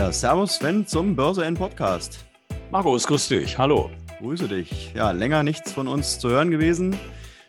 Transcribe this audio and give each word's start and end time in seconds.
Ja, 0.00 0.10
Servus 0.10 0.54
Sven 0.54 0.86
zum 0.86 1.14
Börse 1.14 1.44
N 1.44 1.52
Podcast. 1.52 2.24
Markus, 2.70 3.06
grüß 3.06 3.28
dich. 3.28 3.58
Hallo. 3.58 3.90
Grüße 4.18 4.48
dich. 4.48 4.94
Ja, 4.94 5.10
länger 5.10 5.42
nichts 5.42 5.72
von 5.72 5.86
uns 5.86 6.18
zu 6.18 6.30
hören 6.30 6.50
gewesen. 6.50 6.98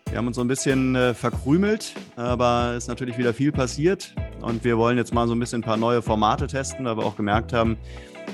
Wir 0.09 0.17
haben 0.17 0.27
uns 0.27 0.35
so 0.35 0.41
ein 0.41 0.49
bisschen 0.49 0.93
äh, 0.97 1.13
verkrümelt, 1.13 1.93
aber 2.17 2.73
es 2.75 2.83
ist 2.83 2.87
natürlich 2.89 3.17
wieder 3.17 3.33
viel 3.33 3.53
passiert 3.53 4.13
und 4.41 4.65
wir 4.65 4.77
wollen 4.77 4.97
jetzt 4.97 5.13
mal 5.13 5.29
so 5.29 5.33
ein 5.33 5.39
bisschen 5.39 5.61
ein 5.61 5.63
paar 5.63 5.77
neue 5.77 6.01
Formate 6.01 6.47
testen, 6.47 6.83
weil 6.83 6.97
wir 6.97 7.05
auch 7.05 7.15
gemerkt 7.15 7.53
haben, 7.53 7.77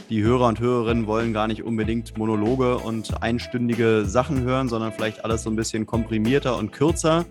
die 0.10 0.24
Hörer 0.24 0.48
und 0.48 0.60
Hörerinnen 0.60 1.06
wollen 1.06 1.34
gar 1.34 1.48
nicht 1.48 1.64
unbedingt 1.64 2.18
Monologe 2.18 2.78
und 2.78 3.22
einstündige 3.22 4.06
Sachen 4.06 4.42
hören, 4.42 4.70
sondern 4.70 4.94
vielleicht 4.94 5.26
alles 5.26 5.44
so 5.44 5.50
ein 5.50 5.56
bisschen 5.56 5.86
komprimierter 5.86 6.58
und 6.58 6.72
kürzer. 6.72 7.26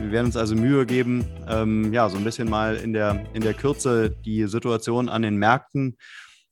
Wir 0.00 0.10
werden 0.10 0.26
uns 0.26 0.36
also 0.36 0.54
Mühe 0.54 0.84
geben, 0.86 1.24
ähm, 1.48 1.92
ja, 1.92 2.08
so 2.08 2.16
ein 2.16 2.24
bisschen 2.24 2.50
mal 2.50 2.76
in 2.76 2.92
der, 2.92 3.24
in 3.34 3.42
der 3.42 3.54
Kürze 3.54 4.10
die 4.24 4.46
Situation 4.46 5.08
an 5.08 5.22
den 5.22 5.36
Märkten 5.36 5.96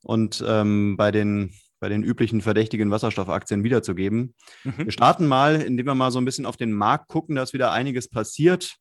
und 0.02 0.44
ähm, 0.46 0.96
bei 0.96 1.10
den 1.10 1.52
bei 1.78 1.90
den 1.90 2.02
üblichen 2.02 2.40
verdächtigen 2.40 2.90
Wasserstoffaktien 2.90 3.62
wiederzugeben. 3.62 4.34
Mhm. 4.64 4.72
Wir 4.78 4.92
starten 4.92 5.26
mal, 5.26 5.60
indem 5.60 5.86
wir 5.86 5.94
mal 5.94 6.10
so 6.10 6.18
ein 6.18 6.24
bisschen 6.24 6.46
auf 6.46 6.56
den 6.56 6.72
Markt 6.72 7.08
gucken. 7.08 7.36
Da 7.36 7.42
ist 7.42 7.52
wieder 7.52 7.70
einiges 7.70 8.08
passiert. 8.08 8.76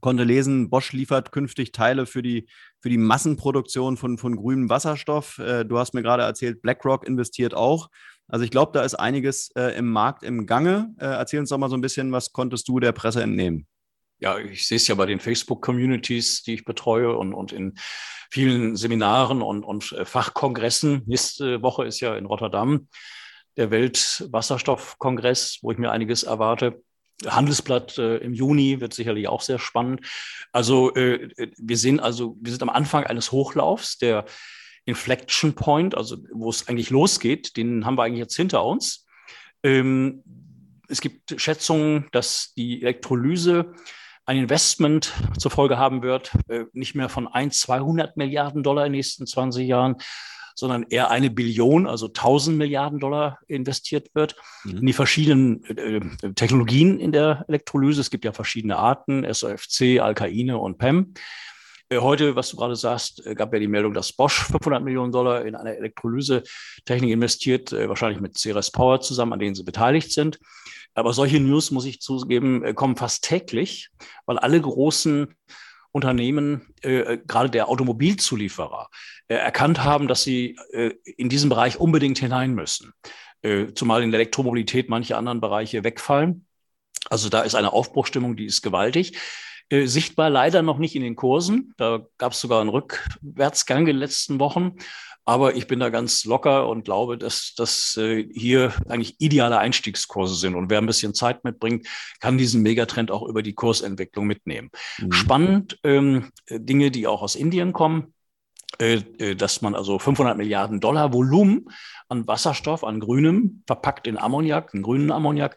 Konnte 0.00 0.24
lesen, 0.24 0.68
Bosch 0.68 0.92
liefert 0.92 1.30
künftig 1.30 1.72
Teile 1.72 2.06
für 2.06 2.22
die, 2.22 2.48
für 2.80 2.88
die 2.88 2.98
Massenproduktion 2.98 3.96
von, 3.96 4.18
von 4.18 4.36
grünem 4.36 4.68
Wasserstoff. 4.68 5.38
Äh, 5.38 5.64
du 5.64 5.78
hast 5.78 5.94
mir 5.94 6.02
gerade 6.02 6.24
erzählt, 6.24 6.60
BlackRock 6.62 7.06
investiert 7.06 7.54
auch. 7.54 7.88
Also 8.28 8.44
ich 8.44 8.50
glaube, 8.50 8.72
da 8.72 8.82
ist 8.82 8.94
einiges 8.94 9.50
äh, 9.54 9.76
im 9.78 9.90
Markt 9.90 10.24
im 10.24 10.46
Gange. 10.46 10.92
Äh, 10.98 11.06
erzähl 11.06 11.38
uns 11.38 11.50
doch 11.50 11.58
mal 11.58 11.70
so 11.70 11.76
ein 11.76 11.80
bisschen, 11.80 12.10
was 12.10 12.32
konntest 12.32 12.66
du 12.68 12.80
der 12.80 12.92
Presse 12.92 13.22
entnehmen? 13.22 13.66
Ja, 14.18 14.38
ich 14.38 14.66
sehe 14.66 14.76
es 14.76 14.88
ja 14.88 14.94
bei 14.94 15.06
den 15.06 15.20
Facebook-Communities, 15.20 16.42
die 16.42 16.54
ich 16.54 16.64
betreue 16.64 17.16
und, 17.16 17.34
und 17.34 17.52
in 17.52 17.74
vielen 18.30 18.74
Seminaren 18.74 19.42
und, 19.42 19.62
und 19.62 19.92
äh, 19.92 20.04
Fachkongressen. 20.04 21.02
Nächste 21.06 21.62
Woche 21.62 21.84
ist 21.84 22.00
ja 22.00 22.16
in 22.16 22.26
Rotterdam 22.26 22.88
der 23.56 23.70
Weltwasserstoffkongress, 23.70 25.60
wo 25.62 25.70
ich 25.70 25.78
mir 25.78 25.90
einiges 25.90 26.24
erwarte. 26.24 26.82
Handelsblatt 27.24 27.96
äh, 27.98 28.18
im 28.18 28.34
Juni 28.34 28.80
wird 28.80 28.92
sicherlich 28.92 29.28
auch 29.28 29.40
sehr 29.40 29.58
spannend. 29.58 30.00
Also 30.52 30.94
äh, 30.94 31.28
wir 31.56 31.76
sehen 31.76 32.00
also, 32.00 32.36
wir 32.40 32.52
sind 32.52 32.62
am 32.62 32.68
Anfang 32.68 33.04
eines 33.04 33.32
Hochlaufs, 33.32 33.98
der 33.98 34.26
Inflection 34.84 35.54
Point, 35.54 35.96
also 35.96 36.18
wo 36.32 36.50
es 36.50 36.68
eigentlich 36.68 36.90
losgeht, 36.90 37.56
den 37.56 37.84
haben 37.84 37.96
wir 37.96 38.04
eigentlich 38.04 38.20
jetzt 38.20 38.36
hinter 38.36 38.64
uns. 38.64 39.06
Ähm, 39.62 40.22
es 40.88 41.00
gibt 41.00 41.40
Schätzungen, 41.40 42.06
dass 42.12 42.52
die 42.54 42.82
Elektrolyse 42.82 43.72
ein 44.26 44.36
Investment 44.36 45.12
zur 45.38 45.50
Folge 45.50 45.78
haben 45.78 46.02
wird, 46.02 46.32
äh, 46.48 46.64
nicht 46.72 46.94
mehr 46.94 47.08
von 47.08 47.28
1, 47.28 47.60
200 47.60 48.16
Milliarden 48.16 48.62
Dollar 48.62 48.86
in 48.86 48.92
den 48.92 48.98
nächsten 48.98 49.26
20 49.26 49.66
Jahren, 49.66 49.96
sondern 50.56 50.86
eher 50.88 51.10
eine 51.10 51.30
Billion, 51.30 51.86
also 51.86 52.06
1000 52.06 52.56
Milliarden 52.56 52.98
Dollar 52.98 53.38
investiert 53.46 54.08
wird 54.14 54.34
mhm. 54.64 54.78
in 54.78 54.86
die 54.86 54.92
verschiedenen 54.92 55.64
äh, 55.64 56.32
Technologien 56.34 56.98
in 56.98 57.12
der 57.12 57.44
Elektrolyse. 57.46 58.00
Es 58.00 58.10
gibt 58.10 58.24
ja 58.24 58.32
verschiedene 58.32 58.76
Arten, 58.76 59.24
SOFC, 59.32 60.00
Alkaine 60.00 60.58
und 60.58 60.78
PEM. 60.78 61.14
Äh, 61.88 61.98
heute, 61.98 62.34
was 62.34 62.50
du 62.50 62.56
gerade 62.56 62.74
sagst, 62.74 63.24
äh, 63.26 63.34
gab 63.34 63.52
ja 63.52 63.60
die 63.60 63.68
Meldung, 63.68 63.94
dass 63.94 64.12
Bosch 64.12 64.42
500 64.44 64.82
Millionen 64.82 65.12
Dollar 65.12 65.44
in 65.44 65.54
eine 65.54 65.76
Elektrolyse-Technik 65.76 67.10
investiert, 67.10 67.72
äh, 67.72 67.88
wahrscheinlich 67.88 68.20
mit 68.20 68.38
Ceres 68.38 68.70
Power 68.70 69.00
zusammen, 69.00 69.34
an 69.34 69.38
denen 69.38 69.54
sie 69.54 69.62
beteiligt 69.62 70.10
sind. 70.10 70.38
Aber 70.94 71.12
solche 71.12 71.38
News, 71.38 71.70
muss 71.70 71.84
ich 71.84 72.00
zugeben, 72.00 72.64
äh, 72.64 72.72
kommen 72.72 72.96
fast 72.96 73.24
täglich, 73.24 73.90
weil 74.24 74.38
alle 74.38 74.60
großen 74.60 75.34
Unternehmen, 75.96 76.72
äh, 76.82 77.18
gerade 77.26 77.50
der 77.50 77.68
Automobilzulieferer, 77.68 78.88
äh, 79.28 79.34
erkannt 79.34 79.82
haben, 79.82 80.06
dass 80.06 80.22
sie 80.22 80.56
äh, 80.72 80.92
in 81.04 81.28
diesen 81.28 81.48
Bereich 81.48 81.80
unbedingt 81.80 82.18
hinein 82.18 82.54
müssen. 82.54 82.92
Äh, 83.42 83.72
zumal 83.74 84.02
in 84.02 84.12
der 84.12 84.20
Elektromobilität 84.20 84.88
manche 84.88 85.16
anderen 85.16 85.40
Bereiche 85.40 85.82
wegfallen. 85.82 86.46
Also 87.10 87.28
da 87.28 87.42
ist 87.42 87.54
eine 87.54 87.72
Aufbruchstimmung, 87.72 88.36
die 88.36 88.46
ist 88.46 88.62
gewaltig. 88.62 89.18
Äh, 89.68 89.86
sichtbar 89.86 90.30
leider 90.30 90.62
noch 90.62 90.78
nicht 90.78 90.94
in 90.94 91.02
den 91.02 91.16
Kursen. 91.16 91.74
Da 91.76 92.06
gab 92.18 92.32
es 92.32 92.40
sogar 92.40 92.60
einen 92.60 92.70
Rückwärtsgang 92.70 93.80
in 93.80 93.86
den 93.86 93.96
letzten 93.96 94.38
Wochen. 94.38 94.76
Aber 95.28 95.56
ich 95.56 95.66
bin 95.66 95.80
da 95.80 95.90
ganz 95.90 96.24
locker 96.24 96.68
und 96.68 96.84
glaube, 96.84 97.18
dass 97.18 97.52
das 97.56 97.96
äh, 97.96 98.28
hier 98.32 98.72
eigentlich 98.88 99.16
ideale 99.18 99.58
Einstiegskurse 99.58 100.36
sind. 100.36 100.54
Und 100.54 100.70
wer 100.70 100.78
ein 100.78 100.86
bisschen 100.86 101.14
Zeit 101.14 101.42
mitbringt, 101.42 101.86
kann 102.20 102.38
diesen 102.38 102.62
Megatrend 102.62 103.10
auch 103.10 103.26
über 103.26 103.42
die 103.42 103.54
Kursentwicklung 103.54 104.26
mitnehmen. 104.26 104.70
Mhm. 104.98 105.12
Spannend 105.12 105.78
ähm, 105.82 106.30
Dinge, 106.48 106.92
die 106.92 107.08
auch 107.08 107.22
aus 107.22 107.34
Indien 107.34 107.72
kommen. 107.72 108.14
Äh, 108.78 109.02
äh 109.18 109.34
dass 109.34 109.62
man 109.62 109.74
also 109.74 109.98
500 109.98 110.36
Milliarden 110.36 110.78
Dollar 110.78 111.12
Volumen 111.12 111.70
an 112.08 112.28
Wasserstoff, 112.28 112.84
an 112.84 113.00
grünem, 113.00 113.64
verpackt 113.66 114.06
in 114.06 114.18
Ammoniak, 114.18 114.74
in 114.74 114.82
grünen 114.82 115.10
Ammoniak, 115.10 115.56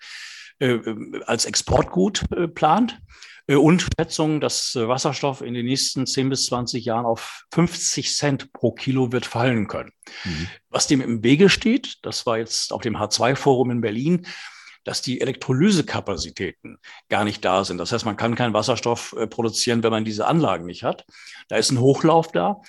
äh, 0.60 0.72
äh 0.72 1.22
als 1.28 1.46
Exportgut 1.46 2.26
plant. 2.56 3.00
Äh, 3.50 3.56
und 3.56 3.82
Schätzung, 3.98 4.40
dass 4.40 4.76
äh, 4.76 4.88
Wasserstoff 4.88 5.42
in 5.42 5.54
den 5.54 5.66
nächsten 5.66 6.06
10 6.06 6.30
bis 6.30 6.46
20 6.46 6.86
Jahren 6.86 7.06
auf 7.06 7.46
50 7.52 8.16
Cent 8.16 8.54
pro 8.54 8.72
Kilo 8.72 9.12
wird 9.12 9.26
fallen 9.26 9.68
können. 9.68 9.92
Mhm. 10.24 10.48
Was 10.70 10.88
dem 10.88 11.02
im 11.02 11.24
Wege 11.24 11.50
steht, 11.50 11.98
das 12.04 12.26
war 12.26 12.38
jetzt 12.38 12.72
auf 12.72 12.82
dem 12.82 12.96
H2-Forum 12.96 13.72
in 13.72 13.82
Berlin, 13.82 14.28
dass 14.86 15.02
die 15.02 15.20
Elektrolysekapazitäten 15.20 16.78
gar 17.10 17.26
nicht 17.26 17.44
da 17.44 17.66
sind. 17.66 17.80
Das 17.80 17.92
heißt, 17.92 18.06
man 18.06 18.18
kann 18.18 18.36
keinen 18.36 18.54
Wasserstoff 18.54 19.14
äh, 19.18 19.28
produzieren, 19.28 19.84
wenn 19.84 19.92
man 19.92 20.06
diese 20.06 20.26
Anlagen 20.26 20.66
nicht 20.66 20.84
hat. 20.84 21.06
Da 21.48 21.58
ist 21.58 21.72
ein 21.72 21.80
Hochlauf 21.80 22.32
da. 22.32 22.62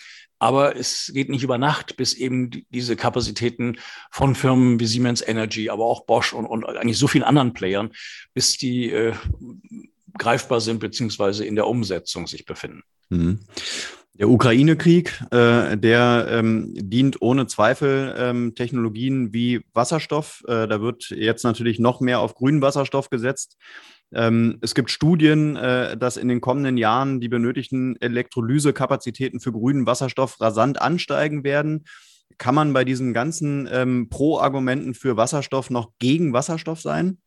Aber 0.42 0.74
es 0.74 1.10
geht 1.12 1.28
nicht 1.28 1.42
über 1.42 1.58
Nacht, 1.58 1.98
bis 1.98 2.14
eben 2.14 2.64
diese 2.70 2.96
Kapazitäten 2.96 3.78
von 4.10 4.34
Firmen 4.34 4.80
wie 4.80 4.86
Siemens 4.86 5.20
Energy, 5.20 5.68
aber 5.68 5.84
auch 5.84 6.06
Bosch 6.06 6.32
und, 6.32 6.46
und 6.46 6.64
eigentlich 6.64 6.96
so 6.96 7.08
vielen 7.08 7.24
anderen 7.24 7.52
Playern, 7.52 7.90
bis 8.32 8.56
die 8.56 8.90
äh, 8.90 9.12
greifbar 10.18 10.60
sind 10.60 10.80
beziehungsweise 10.80 11.44
in 11.44 11.56
der 11.56 11.66
Umsetzung 11.66 12.26
sich 12.26 12.44
befinden. 12.44 12.82
Mhm. 13.08 13.40
Der 14.14 14.28
Ukraine-Krieg, 14.28 15.18
äh, 15.30 15.78
der 15.78 16.26
ähm, 16.30 16.74
dient 16.74 17.22
ohne 17.22 17.46
Zweifel 17.46 18.14
ähm, 18.18 18.54
Technologien 18.54 19.32
wie 19.32 19.62
Wasserstoff. 19.72 20.44
Äh, 20.46 20.68
da 20.68 20.82
wird 20.82 21.08
jetzt 21.08 21.42
natürlich 21.42 21.78
noch 21.78 22.00
mehr 22.00 22.20
auf 22.20 22.34
grünen 22.34 22.60
Wasserstoff 22.60 23.08
gesetzt. 23.08 23.56
Ähm, 24.12 24.58
es 24.60 24.74
gibt 24.74 24.90
Studien, 24.90 25.56
äh, 25.56 25.96
dass 25.96 26.18
in 26.18 26.28
den 26.28 26.42
kommenden 26.42 26.76
Jahren 26.76 27.20
die 27.20 27.28
benötigten 27.28 27.96
Elektrolysekapazitäten 28.00 29.40
für 29.40 29.52
grünen 29.52 29.86
Wasserstoff 29.86 30.38
rasant 30.38 30.82
ansteigen 30.82 31.42
werden. 31.42 31.86
Kann 32.36 32.54
man 32.54 32.72
bei 32.72 32.84
diesen 32.84 33.14
ganzen 33.14 33.68
ähm, 33.72 34.08
Pro-Argumenten 34.10 34.94
für 34.94 35.16
Wasserstoff 35.16 35.70
noch 35.70 35.92
gegen 35.98 36.32
Wasserstoff 36.32 36.80
sein? 36.80 37.18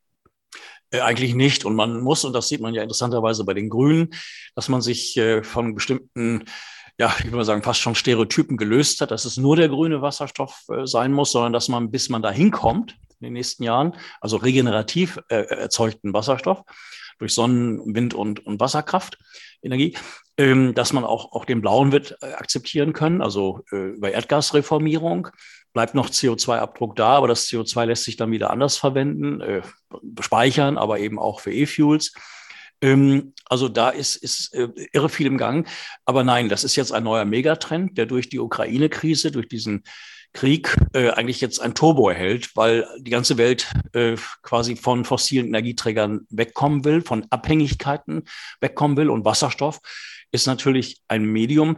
Äh, 0.94 1.02
eigentlich 1.02 1.34
nicht. 1.34 1.66
Und 1.66 1.76
man 1.76 2.02
muss, 2.02 2.24
und 2.24 2.34
das 2.34 2.48
sieht 2.48 2.62
man 2.62 2.74
ja 2.74 2.84
interessanterweise 2.84 3.44
bei 3.44 3.54
den 3.54 3.70
Grünen, 3.70 4.12
dass 4.56 4.70
man 4.70 4.82
sich 4.82 5.18
äh, 5.18 5.44
von 5.44 5.74
bestimmten, 5.74 6.46
ja, 6.98 7.14
ich 7.18 7.26
würde 7.26 7.38
mal 7.38 7.46
sagen, 7.46 7.64
fast 7.64 7.80
schon 7.80 7.96
Stereotypen 7.96 8.56
gelöst 8.56 9.02
hat, 9.02 9.12
dass 9.12 9.26
es 9.26 9.38
nur 9.38 9.56
der 9.56 9.70
grüne 9.70 10.02
Wasserstoff 10.02 10.64
äh, 10.70 10.86
sein 10.86 11.12
muss, 11.12 11.32
sondern 11.32 11.52
dass 11.52 11.68
man, 11.68 11.90
bis 11.90 12.10
man 12.10 12.22
da 12.22 12.32
hinkommt 12.32 12.96
in 13.20 13.26
den 13.26 13.34
nächsten 13.34 13.64
Jahren, 13.64 13.96
also 14.20 14.36
regenerativ 14.36 15.18
erzeugten 15.30 16.14
Wasserstoff 16.14 16.64
durch 17.20 17.34
Sonnen-, 17.34 17.96
Wind- 17.96 18.14
und, 18.14 18.46
und 18.46 18.60
Wasserkraftenergie, 18.60 19.96
ähm, 20.38 20.76
dass 20.76 20.92
man 20.92 21.06
auch, 21.06 21.32
auch 21.32 21.46
den 21.46 21.62
blauen 21.62 21.94
wird 21.94 22.22
akzeptieren 22.22 22.92
können, 22.92 23.22
also 23.22 23.62
über 23.72 24.12
Erdgasreformierung 24.12 25.30
bleibt 25.74 25.96
noch 25.96 26.10
CO2-Abdruck 26.10 26.96
da, 26.96 27.10
aber 27.10 27.28
das 27.28 27.48
CO2 27.48 27.86
lässt 27.86 28.04
sich 28.04 28.16
dann 28.16 28.32
wieder 28.32 28.52
anders 28.52 28.78
verwenden, 28.78 29.42
äh, 29.42 29.62
speichern, 30.22 30.78
aber 30.78 31.00
eben 31.00 31.20
auch 31.20 31.40
für 31.40 31.52
E-Fuels. 31.52 32.14
Ähm, 32.82 33.34
also 33.46 33.70
da 33.70 33.90
ist, 33.90 34.16
ist 34.16 34.54
äh, 34.54 34.70
irre 34.92 35.10
viel 35.10 35.28
im 35.28 35.38
Gang. 35.38 35.68
Aber 36.06 36.24
nein, 36.24 36.50
das 36.50 36.64
ist 36.64 36.76
jetzt 36.76 36.92
ein 36.92 37.04
neuer 37.04 37.26
Megatrend, 37.26 37.98
der 37.98 38.06
durch 38.06 38.30
die 38.30 38.40
Ukraine-Krise, 38.40 39.32
durch 39.32 39.48
diesen 39.48 39.84
Krieg 40.34 40.76
äh, 40.94 41.12
eigentlich 41.12 41.42
jetzt 41.42 41.60
ein 41.60 41.76
Turbo 41.76 42.10
erhält, 42.10 42.56
weil 42.56 42.88
die 43.00 43.12
ganze 43.12 43.38
Welt 43.38 43.72
äh, 43.94 44.16
quasi 44.42 44.76
von 44.76 45.06
fossilen 45.06 45.48
Energieträgern 45.48 46.28
wegkommen 46.30 46.84
will, 46.86 47.02
von 47.02 47.26
Abhängigkeiten 47.30 48.24
wegkommen 48.60 48.98
will. 48.98 49.10
Und 49.10 49.26
Wasserstoff 49.26 49.80
ist 50.32 50.48
natürlich 50.48 51.02
ein 51.08 51.24
Medium, 51.24 51.78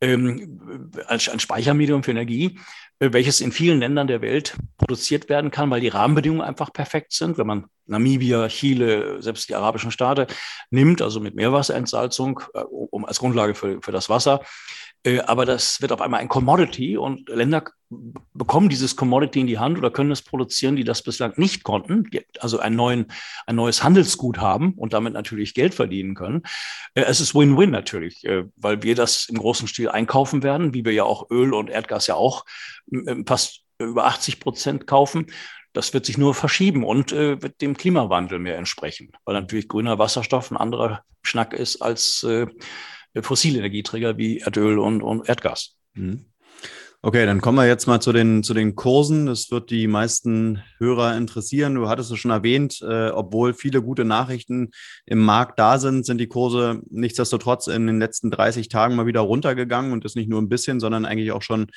ähm, 0.00 0.90
ein 1.06 1.40
Speichermedium 1.40 2.02
für 2.02 2.12
Energie, 2.12 2.58
äh, 3.00 3.12
welches 3.12 3.40
in 3.40 3.52
vielen 3.52 3.80
Ländern 3.80 4.06
der 4.06 4.22
Welt 4.22 4.56
produziert 4.76 5.28
werden 5.28 5.50
kann, 5.50 5.70
weil 5.70 5.80
die 5.80 5.88
Rahmenbedingungen 5.88 6.42
einfach 6.42 6.72
perfekt 6.72 7.12
sind. 7.12 7.38
Wenn 7.38 7.46
man 7.46 7.66
Namibia, 7.86 8.48
Chile, 8.48 9.22
selbst 9.22 9.48
die 9.48 9.54
arabischen 9.54 9.90
Staaten 9.90 10.26
nimmt, 10.70 11.02
also 11.02 11.20
mit 11.20 11.34
Meerwasserentsalzung 11.34 12.40
äh, 12.54 12.60
um, 12.60 13.04
als 13.04 13.18
Grundlage 13.18 13.54
für, 13.54 13.80
für 13.82 13.92
das 13.92 14.08
Wasser, 14.08 14.40
aber 15.26 15.46
das 15.46 15.80
wird 15.80 15.92
auf 15.92 16.00
einmal 16.00 16.20
ein 16.20 16.28
Commodity 16.28 16.96
und 16.96 17.28
Länder 17.28 17.64
bekommen 18.34 18.68
dieses 18.68 18.96
Commodity 18.96 19.40
in 19.40 19.46
die 19.46 19.58
Hand 19.58 19.78
oder 19.78 19.90
können 19.90 20.10
es 20.10 20.22
produzieren, 20.22 20.76
die 20.76 20.84
das 20.84 21.02
bislang 21.02 21.32
nicht 21.36 21.64
konnten, 21.64 22.08
also 22.40 22.58
ein, 22.58 22.76
neuen, 22.76 23.06
ein 23.46 23.56
neues 23.56 23.82
Handelsgut 23.82 24.38
haben 24.38 24.74
und 24.74 24.92
damit 24.92 25.14
natürlich 25.14 25.54
Geld 25.54 25.74
verdienen 25.74 26.14
können. 26.14 26.42
Äh, 26.94 27.02
es 27.02 27.20
ist 27.20 27.34
Win-Win 27.34 27.70
natürlich, 27.70 28.24
äh, 28.24 28.44
weil 28.56 28.82
wir 28.82 28.94
das 28.94 29.26
im 29.28 29.38
großen 29.38 29.68
Stil 29.68 29.88
einkaufen 29.88 30.42
werden, 30.42 30.74
wie 30.74 30.84
wir 30.84 30.92
ja 30.92 31.04
auch 31.04 31.30
Öl 31.30 31.54
und 31.54 31.70
Erdgas 31.70 32.06
ja 32.06 32.14
auch 32.14 32.44
fast 33.26 33.62
über 33.78 34.06
80 34.06 34.40
Prozent 34.40 34.86
kaufen. 34.86 35.26
Das 35.72 35.94
wird 35.94 36.06
sich 36.06 36.18
nur 36.18 36.34
verschieben 36.34 36.84
und 36.84 37.12
äh, 37.12 37.40
wird 37.40 37.60
dem 37.60 37.76
Klimawandel 37.76 38.38
mehr 38.38 38.58
entsprechen, 38.58 39.12
weil 39.24 39.34
natürlich 39.34 39.68
grüner 39.68 39.98
Wasserstoff 39.98 40.50
ein 40.50 40.56
anderer 40.56 41.04
Schnack 41.22 41.52
ist 41.52 41.80
als 41.80 42.22
äh, 42.24 42.46
fossile 43.20 43.58
Energieträger 43.58 44.16
wie 44.16 44.38
Erdöl 44.38 44.78
und, 44.78 45.02
und 45.02 45.28
Erdgas. 45.28 45.76
Mhm. 45.94 46.26
Okay, 47.00 47.26
dann 47.26 47.40
kommen 47.40 47.58
wir 47.58 47.66
jetzt 47.68 47.86
mal 47.86 48.00
zu 48.00 48.12
den, 48.12 48.42
zu 48.42 48.54
den 48.54 48.74
Kursen. 48.74 49.26
Das 49.26 49.52
wird 49.52 49.70
die 49.70 49.86
meisten 49.86 50.64
Hörer 50.78 51.16
interessieren. 51.16 51.76
Du 51.76 51.88
hattest 51.88 52.10
es 52.10 52.18
schon 52.18 52.32
erwähnt, 52.32 52.80
äh, 52.82 53.10
obwohl 53.10 53.54
viele 53.54 53.82
gute 53.82 54.04
Nachrichten 54.04 54.72
im 55.06 55.20
Markt 55.20 55.60
da 55.60 55.78
sind, 55.78 56.04
sind 56.04 56.18
die 56.18 56.26
Kurse 56.26 56.82
nichtsdestotrotz 56.90 57.68
in 57.68 57.86
den 57.86 58.00
letzten 58.00 58.32
30 58.32 58.68
Tagen 58.68 58.96
mal 58.96 59.06
wieder 59.06 59.20
runtergegangen 59.20 59.92
und 59.92 60.04
das 60.04 60.16
nicht 60.16 60.28
nur 60.28 60.42
ein 60.42 60.48
bisschen, 60.48 60.80
sondern 60.80 61.04
eigentlich 61.04 61.30
auch 61.30 61.42
schon, 61.42 61.68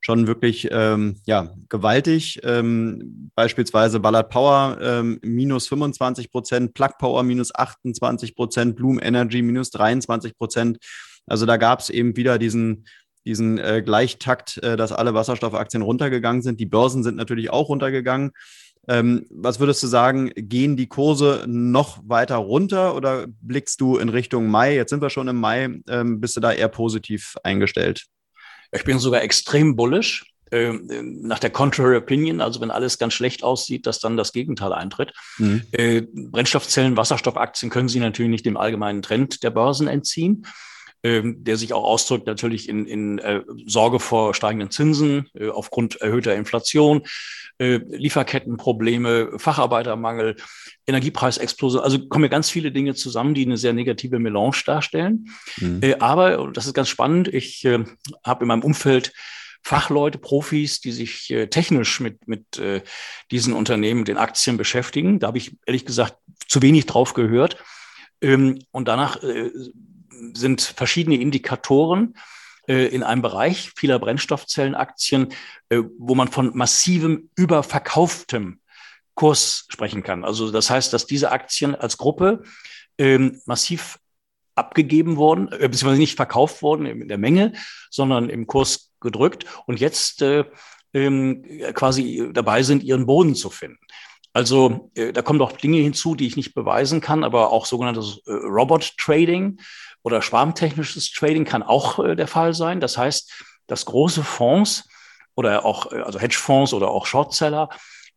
schon 0.00 0.26
wirklich 0.26 0.68
ähm, 0.70 1.20
ja, 1.26 1.52
gewaltig. 1.68 2.40
Ähm, 2.42 3.30
beispielsweise 3.34 4.00
Ballard 4.00 4.30
Power 4.30 4.78
ähm, 4.80 5.18
minus 5.22 5.68
25 5.68 6.30
Prozent, 6.30 6.72
Plug 6.72 6.92
Power 6.98 7.22
minus 7.22 7.54
28 7.54 8.34
Prozent, 8.34 8.76
Bloom 8.76 8.98
Energy 8.98 9.42
minus 9.42 9.68
23 9.72 10.38
Prozent. 10.38 10.78
Also 11.26 11.44
da 11.44 11.58
gab 11.58 11.80
es 11.80 11.90
eben 11.90 12.16
wieder 12.16 12.38
diesen 12.38 12.86
diesen 13.24 13.58
äh, 13.58 13.82
Gleichtakt, 13.84 14.58
äh, 14.58 14.76
dass 14.76 14.92
alle 14.92 15.14
Wasserstoffaktien 15.14 15.82
runtergegangen 15.82 16.42
sind. 16.42 16.60
Die 16.60 16.66
Börsen 16.66 17.02
sind 17.02 17.16
natürlich 17.16 17.50
auch 17.50 17.68
runtergegangen. 17.68 18.32
Ähm, 18.88 19.26
was 19.30 19.60
würdest 19.60 19.82
du 19.82 19.86
sagen, 19.86 20.32
gehen 20.34 20.76
die 20.76 20.88
Kurse 20.88 21.44
noch 21.46 22.00
weiter 22.06 22.36
runter 22.36 22.94
oder 22.94 23.26
blickst 23.40 23.80
du 23.80 23.98
in 23.98 24.08
Richtung 24.08 24.48
Mai? 24.48 24.74
Jetzt 24.74 24.90
sind 24.90 25.02
wir 25.02 25.10
schon 25.10 25.28
im 25.28 25.36
Mai. 25.36 25.80
Ähm, 25.88 26.20
bist 26.20 26.36
du 26.36 26.40
da 26.40 26.52
eher 26.52 26.68
positiv 26.68 27.36
eingestellt? 27.44 28.06
Ich 28.72 28.84
bin 28.84 28.98
sogar 28.98 29.22
extrem 29.22 29.76
bullish. 29.76 30.24
Ähm, 30.52 30.88
nach 31.22 31.38
der 31.38 31.50
Contrary 31.50 31.96
Opinion, 31.96 32.40
also 32.40 32.60
wenn 32.60 32.72
alles 32.72 32.98
ganz 32.98 33.14
schlecht 33.14 33.44
aussieht, 33.44 33.86
dass 33.86 34.00
dann 34.00 34.16
das 34.16 34.32
Gegenteil 34.32 34.72
eintritt. 34.72 35.12
Mhm. 35.38 35.62
Äh, 35.70 36.02
Brennstoffzellen, 36.12 36.96
Wasserstoffaktien 36.96 37.70
können 37.70 37.88
Sie 37.88 38.00
natürlich 38.00 38.30
nicht 38.30 38.46
dem 38.46 38.56
allgemeinen 38.56 39.02
Trend 39.02 39.44
der 39.44 39.50
Börsen 39.50 39.86
entziehen 39.86 40.44
ähm, 41.02 41.42
der 41.44 41.56
sich 41.56 41.72
auch 41.72 41.84
ausdrückt 41.84 42.26
natürlich 42.26 42.68
in, 42.68 42.86
in 42.86 43.18
äh, 43.18 43.42
Sorge 43.66 44.00
vor 44.00 44.34
steigenden 44.34 44.70
Zinsen 44.70 45.28
äh, 45.34 45.48
aufgrund 45.48 46.00
erhöhter 46.00 46.34
Inflation, 46.34 47.02
äh, 47.58 47.80
Lieferkettenprobleme, 47.88 49.38
Facharbeitermangel, 49.38 50.36
Energiepreisexplosion. 50.86 51.82
Also 51.82 52.08
kommen 52.08 52.24
ja 52.24 52.30
ganz 52.30 52.50
viele 52.50 52.72
Dinge 52.72 52.94
zusammen, 52.94 53.34
die 53.34 53.46
eine 53.46 53.56
sehr 53.56 53.72
negative 53.72 54.18
Melange 54.18 54.62
darstellen. 54.66 55.30
Mhm. 55.58 55.80
Äh, 55.82 55.96
aber, 56.00 56.40
und 56.40 56.56
das 56.56 56.66
ist 56.66 56.74
ganz 56.74 56.88
spannend, 56.88 57.28
ich 57.28 57.64
äh, 57.64 57.84
habe 58.24 58.44
in 58.44 58.48
meinem 58.48 58.62
Umfeld 58.62 59.12
Fachleute, 59.62 60.18
Profis, 60.18 60.80
die 60.80 60.92
sich 60.92 61.30
äh, 61.30 61.48
technisch 61.48 62.00
mit, 62.00 62.26
mit 62.26 62.58
äh, 62.58 62.82
diesen 63.30 63.52
Unternehmen, 63.52 64.04
den 64.04 64.16
Aktien 64.16 64.56
beschäftigen. 64.56 65.18
Da 65.18 65.28
habe 65.28 65.38
ich 65.38 65.56
ehrlich 65.66 65.84
gesagt 65.84 66.16
zu 66.48 66.62
wenig 66.62 66.86
drauf 66.86 67.12
gehört. 67.14 67.56
Ähm, 68.22 68.58
und 68.70 68.88
danach 68.88 69.22
äh, 69.22 69.50
sind 70.34 70.60
verschiedene 70.60 71.16
Indikatoren 71.16 72.14
äh, 72.70 72.86
in 72.86 73.02
einem 73.02 73.20
Bereich 73.20 73.72
vieler 73.74 73.98
Brennstoffzellenaktien, 73.98 75.32
äh, 75.70 75.82
wo 75.98 76.14
man 76.14 76.28
von 76.28 76.56
massivem 76.56 77.28
überverkauftem 77.34 78.60
Kurs 79.14 79.66
sprechen 79.68 80.04
kann. 80.04 80.24
Also 80.24 80.52
das 80.52 80.70
heißt, 80.70 80.92
dass 80.92 81.06
diese 81.06 81.32
Aktien 81.32 81.74
als 81.74 81.98
Gruppe 81.98 82.44
ähm, 82.96 83.40
massiv 83.44 83.98
abgegeben 84.54 85.16
wurden, 85.16 85.48
äh, 85.48 85.68
beziehungsweise 85.68 85.98
nicht 85.98 86.14
verkauft 86.14 86.62
wurden 86.62 86.86
in 86.86 87.08
der 87.08 87.18
Menge, 87.18 87.54
sondern 87.90 88.28
im 88.28 88.46
Kurs 88.46 88.92
gedrückt 89.00 89.46
und 89.66 89.80
jetzt 89.80 90.22
äh, 90.22 90.44
ähm, 90.94 91.44
quasi 91.74 92.30
dabei 92.32 92.62
sind, 92.62 92.84
ihren 92.84 93.06
Boden 93.06 93.34
zu 93.34 93.50
finden. 93.50 93.78
Also 94.32 94.92
da 94.94 95.22
kommen 95.22 95.40
doch 95.40 95.50
Dinge 95.50 95.78
hinzu, 95.78 96.14
die 96.14 96.28
ich 96.28 96.36
nicht 96.36 96.54
beweisen 96.54 97.00
kann, 97.00 97.24
aber 97.24 97.50
auch 97.50 97.66
sogenanntes 97.66 98.22
Robot 98.28 98.96
Trading 98.96 99.58
oder 100.02 100.22
schwarmtechnisches 100.22 101.12
Trading 101.12 101.44
kann 101.44 101.62
auch 101.62 101.98
äh, 101.98 102.16
der 102.16 102.26
Fall 102.26 102.54
sein. 102.54 102.80
Das 102.80 102.96
heißt, 102.96 103.32
dass 103.66 103.84
große 103.84 104.24
Fonds 104.24 104.88
oder 105.34 105.64
auch 105.64 105.92
äh, 105.92 106.00
also 106.00 106.18
Hedgefonds 106.18 106.72
oder 106.72 106.90
auch 106.90 107.06
Shortseller 107.06 107.68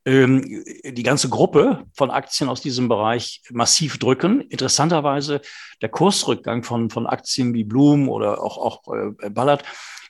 ähm, 0.05 0.63
die 0.83 1.03
ganze 1.03 1.29
Gruppe 1.29 1.85
von 1.95 2.11
Aktien 2.11 2.49
aus 2.49 2.61
diesem 2.61 2.89
Bereich 2.89 3.41
massiv 3.51 3.97
drücken. 3.97 4.41
Interessanterweise 4.41 5.41
der 5.81 5.89
Kursrückgang 5.89 6.63
von, 6.63 6.89
von 6.89 7.07
Aktien 7.07 7.53
wie 7.53 7.63
Bloom 7.63 8.09
oder 8.09 8.43
auch, 8.43 8.57
auch 8.57 8.93
äh, 8.93 9.29
Ballard, 9.29 9.63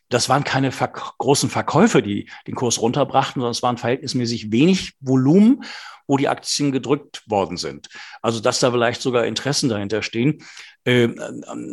das 0.09 0.29
waren 0.29 0.44
keine 0.44 0.71
verk 0.71 1.17
großen 1.17 1.50
Verkäufe, 1.50 2.01
die 2.03 2.29
den 2.47 2.55
Kurs 2.55 2.81
runterbrachten, 2.81 3.41
sondern 3.41 3.51
es 3.51 3.63
waren 3.63 3.77
verhältnismäßig 3.77 4.51
wenig 4.51 4.94
Volumen 5.00 5.63
wo 6.07 6.17
die 6.17 6.27
Aktien 6.27 6.71
gedrückt 6.71 7.23
worden 7.27 7.57
sind. 7.57 7.88
Also 8.21 8.39
dass 8.39 8.59
da 8.59 8.71
vielleicht 8.71 9.01
sogar 9.01 9.25
Interessen 9.25 9.69
dahinter 9.69 10.01
stehen. 10.01 10.44
Äh, 10.85 11.09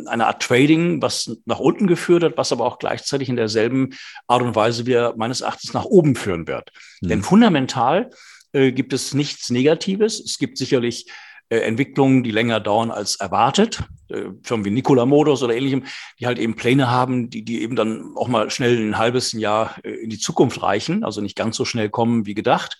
eine 0.07 0.27
Art 0.27 0.41
Trading, 0.41 1.01
was 1.01 1.37
nach 1.45 1.59
unten 1.59 1.87
geführt 1.87 2.23
hat, 2.23 2.37
was 2.37 2.51
aber 2.51 2.65
auch 2.65 2.79
gleichzeitig 2.79 3.29
in 3.29 3.35
derselben 3.35 3.89
Art 4.27 4.41
und 4.41 4.55
Weise 4.55 4.85
wieder 4.85 5.15
meines 5.17 5.41
Erachtens 5.41 5.73
nach 5.73 5.85
oben 5.85 6.15
führen 6.15 6.47
wird. 6.47 6.71
Mhm. 7.01 7.07
Denn 7.09 7.23
fundamental 7.23 8.09
äh, 8.53 8.71
gibt 8.71 8.93
es 8.93 9.13
nichts 9.13 9.49
Negatives. 9.49 10.19
Es 10.19 10.37
gibt 10.37 10.57
sicherlich 10.57 11.11
Entwicklungen, 11.59 12.23
die 12.23 12.31
länger 12.31 12.59
dauern 12.59 12.91
als 12.91 13.17
erwartet. 13.17 13.83
Äh, 14.09 14.29
Firmen 14.43 14.65
wie 14.65 14.71
Nikola 14.71 15.05
Motors 15.05 15.43
oder 15.43 15.55
ähnlichem, 15.55 15.83
die 16.19 16.25
halt 16.25 16.39
eben 16.39 16.55
Pläne 16.55 16.89
haben, 16.89 17.29
die, 17.29 17.43
die 17.43 17.61
eben 17.61 17.75
dann 17.75 18.13
auch 18.15 18.27
mal 18.27 18.49
schnell 18.49 18.77
ein 18.77 18.97
halbes 18.97 19.31
Jahr 19.33 19.75
äh, 19.83 19.91
in 19.91 20.09
die 20.09 20.19
Zukunft 20.19 20.61
reichen, 20.61 21.03
also 21.03 21.21
nicht 21.21 21.35
ganz 21.35 21.57
so 21.57 21.65
schnell 21.65 21.89
kommen 21.89 22.25
wie 22.25 22.33
gedacht. 22.33 22.77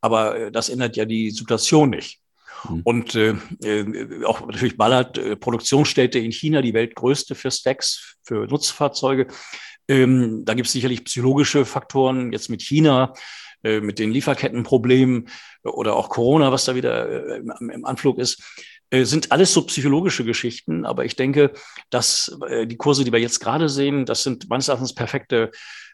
Aber 0.00 0.36
äh, 0.36 0.52
das 0.52 0.68
ändert 0.68 0.96
ja 0.96 1.04
die 1.04 1.30
Situation 1.30 1.90
nicht. 1.90 2.20
Mhm. 2.68 2.80
Und 2.84 3.14
äh, 3.14 3.34
äh, 3.62 4.24
auch 4.24 4.46
natürlich 4.46 4.76
Ballard, 4.76 5.18
äh, 5.18 5.36
Produktionsstätte 5.36 6.18
in 6.18 6.32
China, 6.32 6.62
die 6.62 6.74
weltgrößte 6.74 7.34
für 7.34 7.50
Stacks, 7.50 8.16
für 8.22 8.46
Nutzfahrzeuge. 8.46 9.28
Ähm, 9.88 10.44
da 10.44 10.54
gibt 10.54 10.66
es 10.66 10.72
sicherlich 10.72 11.04
psychologische 11.04 11.64
Faktoren, 11.64 12.32
jetzt 12.32 12.48
mit 12.48 12.62
China, 12.62 13.14
äh, 13.62 13.80
mit 13.80 13.98
den 13.98 14.12
Lieferkettenproblemen 14.12 15.28
oder 15.62 15.96
auch 15.96 16.08
Corona, 16.08 16.52
was 16.52 16.64
da 16.64 16.74
wieder 16.74 17.08
äh, 17.08 17.36
im, 17.38 17.70
im 17.70 17.84
Anflug 17.84 18.18
ist 18.18 18.42
äh, 18.92 19.04
sind 19.04 19.32
alles 19.32 19.54
so 19.54 19.62
psychologische 19.62 20.22
Geschichten, 20.22 20.84
aber 20.84 21.06
ich 21.06 21.16
denke, 21.16 21.52
dass 21.88 22.38
äh, 22.46 22.66
die 22.66 22.76
Kurse, 22.76 23.04
die 23.04 23.12
wir 23.12 23.20
jetzt 23.20 23.40
gerade 23.40 23.70
sehen, 23.70 24.04
das 24.04 24.22
sind 24.22 24.50
meines 24.50 24.68
Erachtens 24.68 24.94
perfekte 24.94 25.50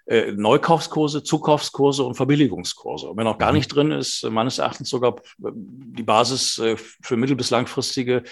äh, 0.06 0.32
Neukaufskurse, 0.32 1.22
Zukaufskurse 1.22 2.02
und 2.02 2.16
Verbilligungskurse. 2.16 3.08
Und 3.10 3.16
wenn 3.16 3.26
auch 3.28 3.38
gar 3.38 3.52
mhm. 3.52 3.58
nicht 3.58 3.68
drin 3.68 3.92
ist, 3.92 4.24
äh, 4.24 4.30
meines 4.30 4.58
Erachtens 4.58 4.88
sogar 4.88 5.14
äh, 5.14 5.50
die 5.54 6.02
Basis 6.02 6.60
für 7.00 7.16
mittel- 7.16 7.36
bis 7.36 7.50
langfristige 7.50 8.24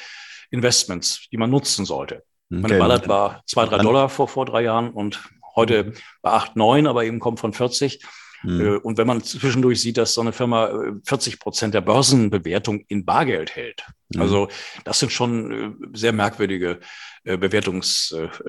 Investments, 0.51 1.29
die 1.31 1.37
man 1.37 1.51
nutzen 1.51 1.85
sollte. 1.85 2.25
Okay. 2.51 2.63
Meine 2.63 2.79
Ballard 2.79 3.09
war 3.09 3.43
zwei, 3.47 3.67
drei 3.67 3.79
Dollar 3.79 4.09
vor, 4.09 4.27
vor 4.27 4.47
drei 4.47 4.63
Jahren 4.63 4.91
und 4.91 5.21
heute 5.55 5.85
mhm. 5.85 5.95
bei 6.23 6.31
acht, 6.33 6.57
neun, 6.57 6.89
aber 6.89 7.05
eben 7.05 7.21
kommt 7.21 7.39
von 7.39 7.53
40. 7.53 8.03
Mhm. 8.43 8.81
Und 8.83 8.99
wenn 8.99 9.07
man 9.07 9.23
zwischendurch 9.23 9.81
sieht, 9.81 9.97
dass 9.97 10.15
so 10.15 10.21
eine 10.21 10.33
Firma 10.33 10.71
40 11.05 11.39
Prozent 11.39 11.75
der 11.75 11.81
Börsenbewertung 11.81 12.85
in 12.89 13.05
Bargeld 13.05 13.55
hält. 13.55 13.85
Mhm. 14.11 14.21
Also 14.21 14.49
das 14.85 14.99
sind 15.01 15.13
schon 15.13 15.91
sehr 15.95 16.13
merkwürdige 16.13 16.81
Bewertungskriterien, 17.25 18.41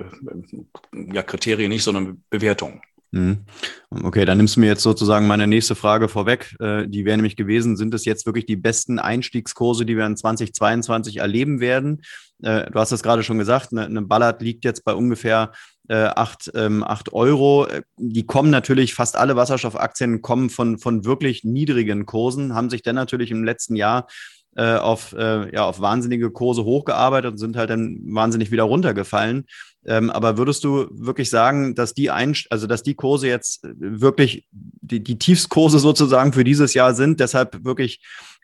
ja, 1.14 1.68
nicht, 1.68 1.84
sondern 1.84 2.24
Bewertungen. 2.30 2.82
Mhm. 3.12 3.46
Okay, 3.90 4.26
dann 4.26 4.38
nimmst 4.38 4.58
du 4.58 4.60
mir 4.60 4.68
jetzt 4.68 4.84
sozusagen 4.84 5.28
meine 5.28 5.48
nächste 5.48 5.76
Frage 5.76 6.10
vorweg. 6.10 6.56
Äh, 6.60 6.88
die 6.88 7.06
wäre 7.06 7.18
nämlich 7.18 7.38
gewesen, 7.38 7.78
sind 7.78 7.94
es 7.94 8.06
jetzt 8.06 8.26
wirklich 8.26 8.46
die 8.46 8.58
besten 8.58 9.00
Einstiegskurse, 9.00 9.86
die 9.86 9.96
wir 9.96 10.06
in 10.06 10.18
2022 10.18 11.18
erleben 11.18 11.62
werden? 11.62 12.02
Äh, 12.44 12.70
du 12.70 12.80
hast 12.80 12.92
es 12.92 13.04
gerade 13.04 13.24
schon 13.24 13.38
gesagt, 13.38 13.72
eine 13.72 14.02
Ballard 14.02 14.42
liegt 14.42 14.66
jetzt 14.66 14.84
bei 14.84 14.94
ungefähr 14.94 15.54
äh, 15.88 16.06
8, 16.06 16.52
ähm, 16.56 16.84
8 16.84 17.14
Euro. 17.14 17.68
Die 17.98 18.26
kommen 18.26 18.50
natürlich, 18.50 18.94
fast 18.94 19.16
alle 19.16 19.36
Wasserstoffaktien 19.36 20.22
kommen 20.22 20.50
von, 20.50 20.78
von 20.78 21.06
wirklich 21.06 21.44
niedrigen 21.44 22.06
Kursen, 22.06 22.54
haben 22.54 22.70
sich 22.70 22.82
dann 22.82 22.96
natürlich 22.96 23.32
im 23.32 23.44
letzten 23.44 23.76
Jahr 23.76 24.08
äh, 24.56 24.76
auf, 24.76 25.14
äh, 25.14 25.54
ja, 25.54 25.66
auf 25.66 25.80
wahnsinnige 25.80 26.32
Kurse 26.32 26.64
hochgearbeitet 26.64 27.34
und 27.34 27.38
sind 27.38 27.56
halt 27.56 27.70
dann 27.70 28.00
wahnsinnig 28.06 28.52
wieder 28.52 28.64
runtergefallen. 28.64 29.46
Ähm, 29.86 30.10
aber 30.10 30.38
würdest 30.38 30.64
du 30.64 30.88
wirklich 30.92 31.30
sagen, 31.30 31.76
dass 31.76 31.94
die 31.94 32.10
ein, 32.10 32.36
also 32.50 32.68
dass 32.68 32.84
die 32.84 32.96
Kurse 32.96 33.28
jetzt 33.28 33.68
wirklich 33.78 34.48
die, 34.52 35.04
die 35.04 35.20
Tiefskurse 35.20 35.80
sozusagen 35.80 36.34
für 36.34 36.44
dieses 36.44 36.74
Jahr 36.74 36.94
sind, 36.94 37.20
deshalb 37.20 37.64
wirklich 37.64 38.02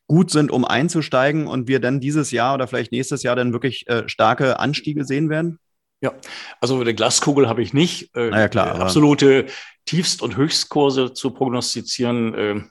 gut 0.07 0.29
sind, 0.29 0.51
um 0.51 0.65
einzusteigen 0.65 1.47
und 1.47 1.67
wir 1.67 1.79
dann 1.79 1.99
dieses 1.99 2.31
Jahr 2.31 2.53
oder 2.53 2.67
vielleicht 2.67 2.91
nächstes 2.91 3.23
Jahr 3.23 3.35
dann 3.35 3.51
wirklich 3.51 3.87
äh, 3.87 4.07
starke 4.07 4.59
Anstiege 4.59 5.05
sehen 5.05 5.29
werden? 5.29 5.59
Ja, 6.03 6.11
also 6.59 6.81
eine 6.81 6.93
Glaskugel 6.93 7.47
habe 7.47 7.61
ich 7.63 7.73
nicht. 7.73 8.13
Äh, 8.13 8.29
naja, 8.29 8.49
klar. 8.49 8.75
Absolute 8.77 9.45
Tiefst- 9.85 10.21
und 10.21 10.35
Höchstkurse 10.35 11.13
zu 11.13 11.31
prognostizieren, 11.31 12.33
äh, 12.35 12.61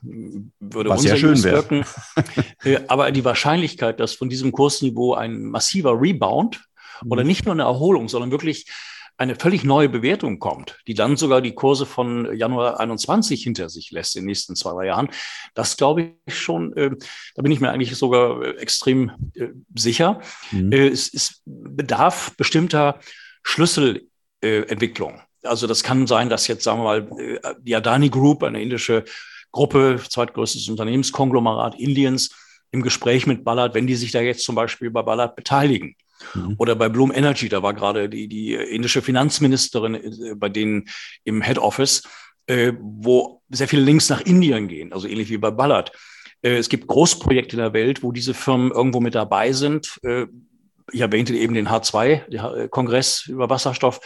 würde 0.61 0.91
Was 0.91 1.01
sehr 1.01 1.17
schön 1.17 1.43
wirken. 1.43 1.87
äh, 2.65 2.81
aber 2.89 3.11
die 3.11 3.25
Wahrscheinlichkeit, 3.25 4.01
dass 4.01 4.13
von 4.13 4.29
diesem 4.29 4.53
Kursniveau 4.53 5.15
ein 5.15 5.45
massiver 5.45 5.99
Rebound 5.99 6.61
mhm. 7.03 7.11
oder 7.11 7.25
nicht 7.25 7.47
nur 7.47 7.55
eine 7.55 7.63
Erholung, 7.63 8.11
sondern 8.11 8.33
wirklich 8.33 8.67
eine 9.17 9.37
völlig 9.37 9.65
neue 9.65 9.89
Bewertung 9.89 10.39
kommt, 10.39 10.79
die 10.87 10.95
dann 10.95 11.17
sogar 11.17 11.41
die 11.41 11.55
Kurse 11.55 11.87
von 11.87 12.35
Januar 12.37 12.81
21 12.81 13.43
hinter 13.43 13.69
sich 13.69 13.91
lässt 13.91 14.17
in 14.17 14.23
den 14.23 14.27
nächsten 14.27 14.57
zwei, 14.57 14.73
drei 14.73 14.87
Jahren. 14.87 15.11
Das 15.55 15.77
glaube 15.77 16.15
ich 16.27 16.39
schon, 16.39 16.77
äh, 16.77 16.91
da 17.35 17.43
bin 17.43 17.53
ich 17.53 17.61
mir 17.61 17.71
eigentlich 17.71 17.95
sogar 17.97 18.43
äh, 18.43 18.51
extrem 18.57 19.13
äh, 19.35 19.49
sicher. 19.75 20.21
Mhm. 20.51 20.73
Äh, 20.73 20.89
es, 20.89 21.13
es, 21.13 21.43
bedarf 21.45 22.35
bestimmter 22.37 22.99
Schlüsselentwicklung. 23.43 25.21
also 25.43 25.67
das 25.67 25.83
kann 25.83 26.07
sein, 26.07 26.29
dass 26.29 26.47
jetzt, 26.49 26.65
sagen 26.65 26.81
wir 26.81 26.85
mal, 26.85 27.57
die 27.61 27.75
Adani 27.75 28.09
Group, 28.09 28.43
eine 28.43 28.63
indische 28.63 29.05
Gruppe, 29.51 30.01
zweitgrößtes 30.09 30.69
Unternehmenskonglomerat 30.69 31.79
Indiens, 31.79 32.31
im 32.71 32.83
Gespräch 32.83 33.27
mit 33.27 33.45
Ballard, 33.45 33.75
wenn 33.75 33.87
die 33.87 33.97
sich 33.97 34.13
da 34.13 34.21
jetzt 34.21 34.45
zum 34.45 34.55
Beispiel 34.55 34.91
bei 34.91 35.03
Ballard 35.03 35.37
beteiligen 35.37 35.95
Mhm. 36.35 36.55
Oder 36.59 36.75
bei 36.75 36.89
Bloom 36.89 37.13
Energy, 37.13 37.49
da 37.49 37.63
war 37.63 37.75
gerade 37.75 38.09
die, 38.09 38.29
die 38.29 38.55
indische 38.55 39.03
Finanzministerin 39.03 39.95
äh, 39.95 40.35
bei 40.35 40.49
denen 40.49 40.89
im 41.25 41.43
Head 41.43 41.59
Office, 41.59 42.03
äh, 42.47 42.73
wo 42.81 43.43
sehr 43.51 43.69
viele 43.69 43.83
Links 43.83 44.09
nach 44.09 44.21
Indien 44.21 44.69
gehen, 44.69 44.93
also 44.93 45.09
ähnlich 45.09 45.31
wie 45.31 45.39
bei 45.39 45.51
Ballard. 45.51 45.93
Äh, 46.43 46.57
es 46.57 46.69
gibt 46.69 46.87
Großprojekte 46.87 47.57
in 47.57 47.63
der 47.63 47.73
Welt, 47.73 48.03
wo 48.03 48.13
diese 48.13 48.35
Firmen 48.35 48.71
irgendwo 48.71 49.01
mit 49.01 49.15
dabei 49.15 49.53
sind. 49.53 49.99
Äh, 50.03 50.27
ich 50.93 51.01
erwähnte 51.01 51.35
eben 51.35 51.55
den 51.55 51.69
H2-Kongress 51.69 53.27
über 53.29 53.49
Wasserstoff, 53.49 54.01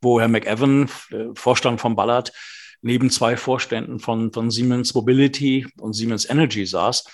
wo 0.00 0.20
Herr 0.20 0.28
McEwan, 0.28 0.88
äh, 1.10 1.24
Vorstand 1.34 1.80
von 1.80 1.96
Ballard, 1.96 2.32
neben 2.82 3.10
zwei 3.10 3.36
Vorständen 3.36 3.98
von, 3.98 4.32
von 4.32 4.50
Siemens 4.50 4.94
Mobility 4.94 5.66
und 5.78 5.94
Siemens 5.94 6.28
Energy 6.28 6.64
saß 6.64 7.04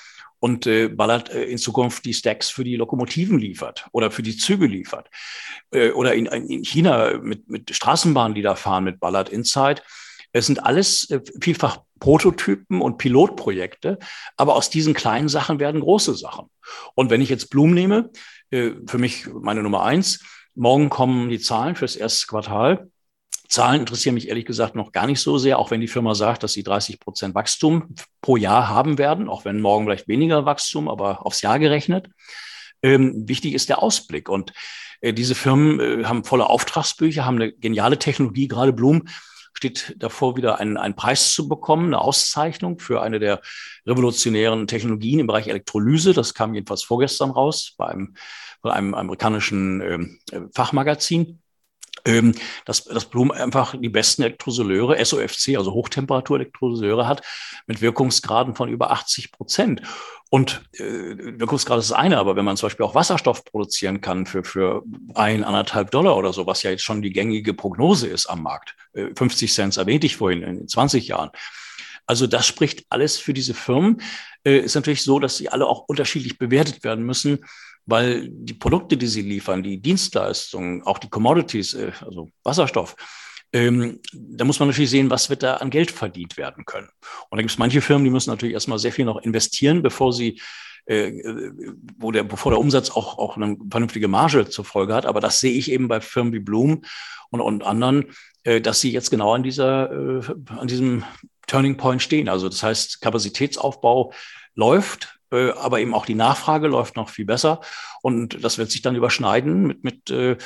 und 0.45 0.67
äh, 0.67 0.89
Ballard 0.89 1.31
äh, 1.31 1.45
in 1.45 1.57
Zukunft 1.57 2.05
die 2.05 2.13
Stacks 2.13 2.51
für 2.51 2.65
die 2.65 2.77
Lokomotiven 2.77 3.39
liefert 3.39 3.87
oder 3.93 4.11
für 4.11 4.23
die 4.23 4.37
Züge 4.37 4.67
liefert. 4.67 5.09
Äh, 5.71 5.93
oder 5.93 6.15
in, 6.15 6.27
in 6.27 6.63
China 6.65 7.17
mit, 7.17 7.49
mit 7.49 7.75
Straßenbahnen, 7.75 8.35
die 8.35 8.43
da 8.43 8.55
fahren 8.55 8.85
mit 8.85 9.01
Ballard 9.01 9.31
Inside. 9.31 9.81
Es 10.33 10.45
sind 10.45 10.63
alles 10.63 11.09
äh, 11.09 11.23
vielfach 11.41 11.79
Prototypen 11.99 12.83
und 12.83 12.99
Pilotprojekte, 12.99 13.99
aber 14.37 14.55
aus 14.55 14.69
diesen 14.69 14.93
kleinen 14.93 15.31
Sachen 15.31 15.61
werden 15.61 15.81
große 15.81 16.15
Sachen. 16.15 16.51
Und 16.95 17.09
wenn 17.09 17.23
ich 17.23 17.31
jetzt 17.31 17.49
Blum 17.49 17.73
nehme, 17.73 18.11
äh, 18.51 18.73
für 18.87 18.99
mich 18.99 19.27
meine 19.33 19.63
Nummer 19.63 19.85
eins, 19.85 20.23
morgen 20.55 20.91
kommen 20.91 21.31
die 21.31 21.41
Zahlen 21.41 21.75
fürs 21.75 21.97
erste 21.97 22.27
Quartal. 22.27 22.91
Zahlen 23.49 23.81
interessieren 23.81 24.15
mich 24.15 24.29
ehrlich 24.29 24.47
gesagt 24.47 24.75
noch 24.75 24.93
gar 24.93 25.07
nicht 25.07 25.21
so 25.21 25.39
sehr, 25.39 25.59
auch 25.59 25.71
wenn 25.71 25.81
die 25.81 25.89
Firma 25.89 26.15
sagt, 26.15 26.43
dass 26.43 26.53
sie 26.53 26.63
30 26.63 26.99
Prozent 26.99 27.35
Wachstum 27.35 27.95
pro 28.21 28.37
Jahr 28.37 28.69
haben 28.69 28.99
werden, 28.99 29.29
auch 29.29 29.45
wenn 29.45 29.61
morgen 29.61 29.85
vielleicht 29.85 30.09
weniger 30.09 30.47
Wachstum, 30.47 30.89
aber 30.89 31.27
aufs 31.27 31.43
Jahr 31.43 31.59
gerechnet. 31.59 32.09
Ähm, 32.83 33.29
wichtig 33.29 33.55
ist 33.55 33.69
der 33.69 33.83
Ausblick. 33.83 34.29
Und 34.29 34.53
äh, 35.01 35.13
diese 35.13 35.35
Firmen 35.35 35.81
äh, 35.81 36.05
haben 36.05 36.25
volle 36.25 36.49
Auftragsbücher, 36.49 37.25
haben 37.25 37.37
eine 37.37 37.53
geniale 37.53 37.99
Technologie. 37.99 38.49
Gerade 38.49 38.73
Bloom 38.73 39.05
steht 39.55 39.95
davor, 39.99 40.37
wieder 40.37 40.59
einen, 40.59 40.77
einen 40.77 40.97
Preis 40.97 41.33
zu 41.33 41.49
bekommen, 41.49 41.87
eine 41.87 42.01
Auszeichnung 42.01 42.79
für 42.79 43.03
eine 43.03 43.21
der 43.21 43.41
revolutionären 43.87 44.67
Technologien 44.67 45.21
im 45.21 45.27
Bereich 45.27 45.47
Elektrolyse. 45.47 46.13
Das 46.13 46.35
kam 46.35 46.55
jedenfalls 46.55 46.83
vorgestern 46.83 47.31
raus 47.31 47.75
bei 47.77 47.87
einem, 47.87 48.15
bei 48.63 48.73
einem 48.73 48.95
amerikanischen 48.95 49.81
ähm, 49.81 50.51
Fachmagazin 50.55 51.41
ähm, 52.07 52.35
dass, 52.65 52.85
dass 52.85 53.07
Blum 53.07 53.31
einfach 53.31 53.75
die 53.79 53.89
besten 53.89 54.23
Elektrosoleure, 54.23 55.03
SOFC, 55.03 55.57
also 55.57 55.73
Hochtemperatur-Elektrosoleure 55.73 57.07
hat, 57.07 57.23
mit 57.67 57.81
Wirkungsgraden 57.81 58.55
von 58.55 58.69
über 58.69 58.91
80 58.91 59.33
Prozent. 59.33 59.83
Und 60.31 60.63
äh, 60.73 60.83
Wirkungsgrad 61.39 61.79
ist 61.79 61.91
das 61.91 61.97
eine, 61.97 62.19
aber 62.19 62.37
wenn 62.37 62.45
man 62.45 62.57
zum 62.57 62.67
Beispiel 62.67 62.85
auch 62.85 62.95
Wasserstoff 62.95 63.45
produzieren 63.45 64.01
kann 64.01 64.27
für, 64.27 64.45
für 64.45 64.83
ein, 65.15 65.45
anderthalb 65.45 65.91
Dollar 65.91 66.17
oder 66.17 66.33
so, 66.33 66.47
was 66.47 66.63
ja 66.63 66.71
jetzt 66.71 66.83
schon 66.83 67.03
die 67.03 67.13
gängige 67.13 67.55
Prognose 67.55 68.09
ist 68.09 68.27
am 68.27 68.43
Markt, 68.43 68.75
äh, 68.95 69.15
50 69.15 69.53
Cent 69.53 69.77
erwähnte 69.77 70.07
ich 70.07 70.17
vorhin 70.17 70.43
in 70.43 70.69
20 70.69 71.09
Jahren. 71.09 71.31
Also 72.07 72.27
das 72.27 72.47
spricht 72.47 72.85
alles 72.91 73.17
für 73.17 73.33
diese 73.33 73.55
Firmen. 73.55 74.03
Äh, 74.45 74.59
ist 74.59 74.75
natürlich 74.75 75.03
so, 75.03 75.19
dass 75.19 75.37
sie 75.37 75.49
alle 75.49 75.67
auch 75.67 75.85
unterschiedlich 75.89 76.39
bewertet 76.39 76.85
werden 76.85 77.05
müssen 77.05 77.45
weil 77.87 78.29
die 78.31 78.55
Produkte, 78.55 78.97
die 78.97 79.07
sie 79.07 79.23
liefern, 79.23 79.63
die 79.63 79.81
Dienstleistungen, 79.81 80.83
auch 80.83 80.99
die 80.99 81.11
Commodities, 81.11 81.75
äh, 81.75 81.93
also 82.01 82.31
Wasserstoff, 82.43 82.97
ähm, 83.53 84.01
da 84.13 84.45
muss 84.45 84.59
man 84.59 84.69
natürlich 84.69 84.91
sehen, 84.91 85.11
was 85.11 85.31
wird 85.31 85.45
da 85.45 85.55
an 85.57 85.71
Geld 85.71 85.91
verdient 85.91 86.37
werden 86.37 86.65
können. 86.65 86.89
Und 87.31 87.37
da 87.37 87.43
gibt 87.43 87.53
es 87.53 87.59
manche 87.59 87.81
Firmen, 87.81 88.05
die 88.05 88.11
müssen 88.11 88.31
natürlich 88.31 88.55
erstmal 88.55 88.81
sehr 88.81 88.93
viel 88.93 89.05
noch 89.05 89.23
investieren, 89.23 89.83
bevor 89.83 90.13
sie 90.13 90.41
äh, 90.87 91.13
wo 91.99 92.13
der, 92.13 92.25
bevor 92.25 92.53
der 92.53 92.61
Umsatz 92.61 92.91
auch, 92.91 93.19
auch 93.19 93.37
eine 93.37 93.57
vernünftige 93.71 94.09
Marge 94.09 94.49
zur 94.49 94.65
Folge 94.65 94.95
hat. 94.95 95.07
Aber 95.07 95.21
das 95.21 95.41
sehe 95.41 95.53
ich 95.53 95.71
eben 95.71 95.89
bei 95.89 96.01
Firmen 96.01 96.33
wie 96.33 96.41
Bloom 96.41 96.83
und, 97.31 97.41
und 97.41 97.63
anderen, 97.63 98.07
äh, 98.43 98.61
dass 98.61 98.81
sie 98.81 98.93
jetzt 98.93 99.11
genau 99.11 99.35
an 99.35 99.43
dieser, 99.43 99.91
äh, 99.91 100.21
an 100.49 100.67
diesem 100.67 101.05
Turning 101.47 101.77
Point 101.77 102.03
stehen. 102.03 102.29
Also 102.29 102.49
das 102.49 102.63
heißt, 102.63 103.01
Kapazitätsaufbau 103.01 104.13
läuft, 104.55 105.19
äh, 105.24 105.24
aber 105.35 105.81
eben 105.81 105.95
auch 105.95 106.07
die 106.07 106.15
Nachfrage 106.15 106.69
läuft 106.69 106.97
noch 106.97 107.09
viel 107.09 107.25
besser. 107.25 107.61
Und 108.03 108.43
das 108.43 108.59
wird 108.59 108.71
sich 108.71 108.83
dann 108.83 108.97
überschneiden 108.97 109.67
mit, 109.67 109.85
mit 109.85 110.11
äh, 110.11 110.37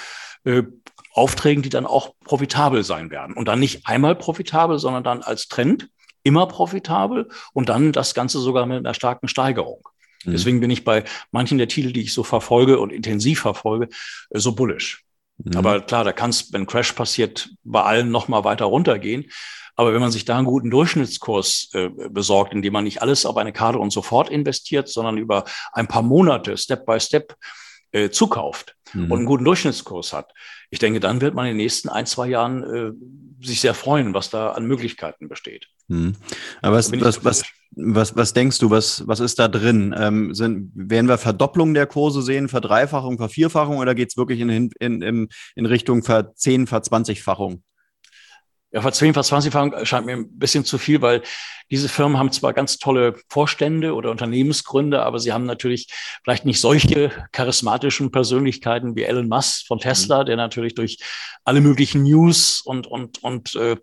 äh, 0.45 0.64
Aufträgen, 1.12 1.62
die 1.62 1.68
dann 1.68 1.87
auch 1.87 2.14
profitabel 2.25 2.85
sein 2.85 3.11
werden. 3.11 3.37
Und 3.37 3.49
dann 3.49 3.61
nicht 3.61 3.87
einmal 3.87 4.14
profitabel, 4.14 4.78
sondern 4.78 5.04
dann 5.04 5.23
als 5.23 5.49
Trend 5.49 5.88
immer 6.23 6.47
profitabel 6.47 7.28
und 7.52 7.68
dann 7.68 7.92
das 7.92 8.14
Ganze 8.14 8.38
sogar 8.40 8.66
mit 8.66 8.78
einer 8.78 8.95
starken 8.95 9.28
Steigerung. 9.28 9.88
Mhm. 10.25 10.33
Deswegen 10.33 10.61
bin 10.61 10.71
ich 10.71 10.85
bei 10.85 11.04
manchen 11.30 11.59
der 11.59 11.68
Titel, 11.68 11.92
die 11.92 12.02
ich 12.02 12.12
so 12.12 12.23
verfolge 12.23 12.78
und 12.78 12.92
intensiv 12.92 13.40
verfolge, 13.40 13.88
äh, 14.30 14.38
so 14.38 14.52
bullish. 14.52 15.04
Mhm. 15.38 15.57
Aber 15.57 15.80
klar, 15.80 16.04
da 16.04 16.12
kann 16.12 16.30
es, 16.30 16.52
wenn 16.52 16.66
Crash 16.66 16.92
passiert, 16.92 17.50
bei 17.64 17.83
allen 17.83 18.11
noch 18.11 18.28
mal 18.28 18.45
weiter 18.45 18.66
runtergehen. 18.66 19.26
Aber 19.78 19.94
wenn 19.94 20.00
man 20.00 20.11
sich 20.11 20.25
da 20.25 20.37
einen 20.37 20.47
guten 20.47 20.70
Durchschnittskurs 20.70 21.70
äh, 21.73 21.88
besorgt, 22.11 22.52
indem 22.52 22.73
man 22.73 22.82
nicht 22.82 23.00
alles 23.00 23.25
auf 23.25 23.37
eine 23.37 23.52
Karte 23.52 23.78
und 23.78 23.92
sofort 23.92 24.28
investiert, 24.28 24.88
sondern 24.88 25.18
über 25.18 25.44
ein 25.73 25.87
paar 25.87 26.02
Monate 26.02 26.56
Step 26.56 26.85
by 26.85 26.99
Step 26.99 27.37
äh, 27.92 28.11
zukauft 28.11 28.75
mhm. 28.92 29.04
und 29.04 29.18
einen 29.18 29.26
guten 29.26 29.44
Durchschnittskurs 29.44 30.12
hat, 30.12 30.32
ich 30.70 30.80
denke, 30.80 30.99
dann 30.99 31.20
wird 31.20 31.37
man 31.37 31.47
in 31.47 31.52
den 31.52 31.58
nächsten 31.58 31.88
ein, 31.88 32.06
zwei 32.06 32.26
Jahren 32.26 32.64
äh, 32.64 33.47
sich 33.47 33.61
sehr 33.61 33.73
freuen, 33.73 34.14
was 34.14 34.30
da 34.30 34.50
an 34.50 34.66
Möglichkeiten 34.66 35.28
besteht. 35.28 35.68
Mhm. 35.87 36.16
Aber 36.61 36.76
was, 36.76 36.90
was, 37.00 37.25
was, 37.25 37.44
was, 37.70 38.16
was 38.16 38.32
denkst 38.32 38.58
du, 38.58 38.70
was, 38.70 39.06
was 39.06 39.20
ist 39.20 39.38
da 39.38 39.47
drin? 39.47 39.94
Ähm, 39.97 40.35
sind, 40.35 40.73
werden 40.75 41.06
wir 41.06 41.18
Verdopplung 41.18 41.73
der 41.73 41.87
Kurse 41.87 42.23
sehen, 42.23 42.49
Verdreifachung, 42.49 43.16
Vervierfachung 43.16 43.78
oder 43.78 43.94
geht 43.94 44.08
es 44.11 44.16
wirklich 44.16 44.40
in, 44.40 44.49
in, 44.49 45.02
in, 45.02 45.28
in 45.54 45.66
Richtung 45.66 46.02
Verzehn, 46.02 46.66
Verzwanzigfachung? 46.66 47.62
Ja, 48.70 48.82
verzehn, 48.82 49.14
verzwanzigfach 49.14 49.87
scheint 49.87 50.04
mir 50.04 50.12
ein 50.12 50.38
bisschen 50.38 50.64
zu 50.64 50.76
viel, 50.76 51.00
weil 51.00 51.22
diese 51.70 51.88
Firmen 51.88 52.18
haben 52.18 52.32
zwar 52.32 52.52
ganz 52.52 52.78
tolle 52.78 53.14
Vorstände 53.30 53.94
oder 53.94 54.10
Unternehmensgründe, 54.10 55.02
aber 55.02 55.18
sie 55.18 55.32
haben 55.32 55.46
natürlich 55.46 55.88
vielleicht 56.22 56.44
nicht 56.44 56.60
solche 56.60 57.10
charismatischen 57.32 58.10
Persönlichkeiten 58.10 58.94
wie 58.94 59.04
Elon 59.04 59.28
Musk 59.28 59.66
von 59.66 59.78
Tesla, 59.78 60.22
mhm. 60.22 60.26
der 60.26 60.37
natürlich 60.37 60.75
durch 60.75 60.98
alle 61.44 61.62
möglichen 61.62 62.02
News 62.02 62.60
und, 62.60 62.87
und, 62.87 63.22
und 63.22 63.54
äh, 63.54 63.76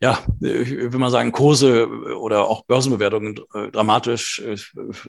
ja, 0.00 0.18
ich 0.40 0.70
will 0.70 0.98
mal 0.98 1.10
sagen, 1.10 1.32
Kurse 1.32 1.88
oder 1.88 2.46
auch 2.46 2.64
Börsenbewertungen 2.64 3.40
äh, 3.52 3.70
dramatisch 3.70 4.38
äh, 4.38 4.56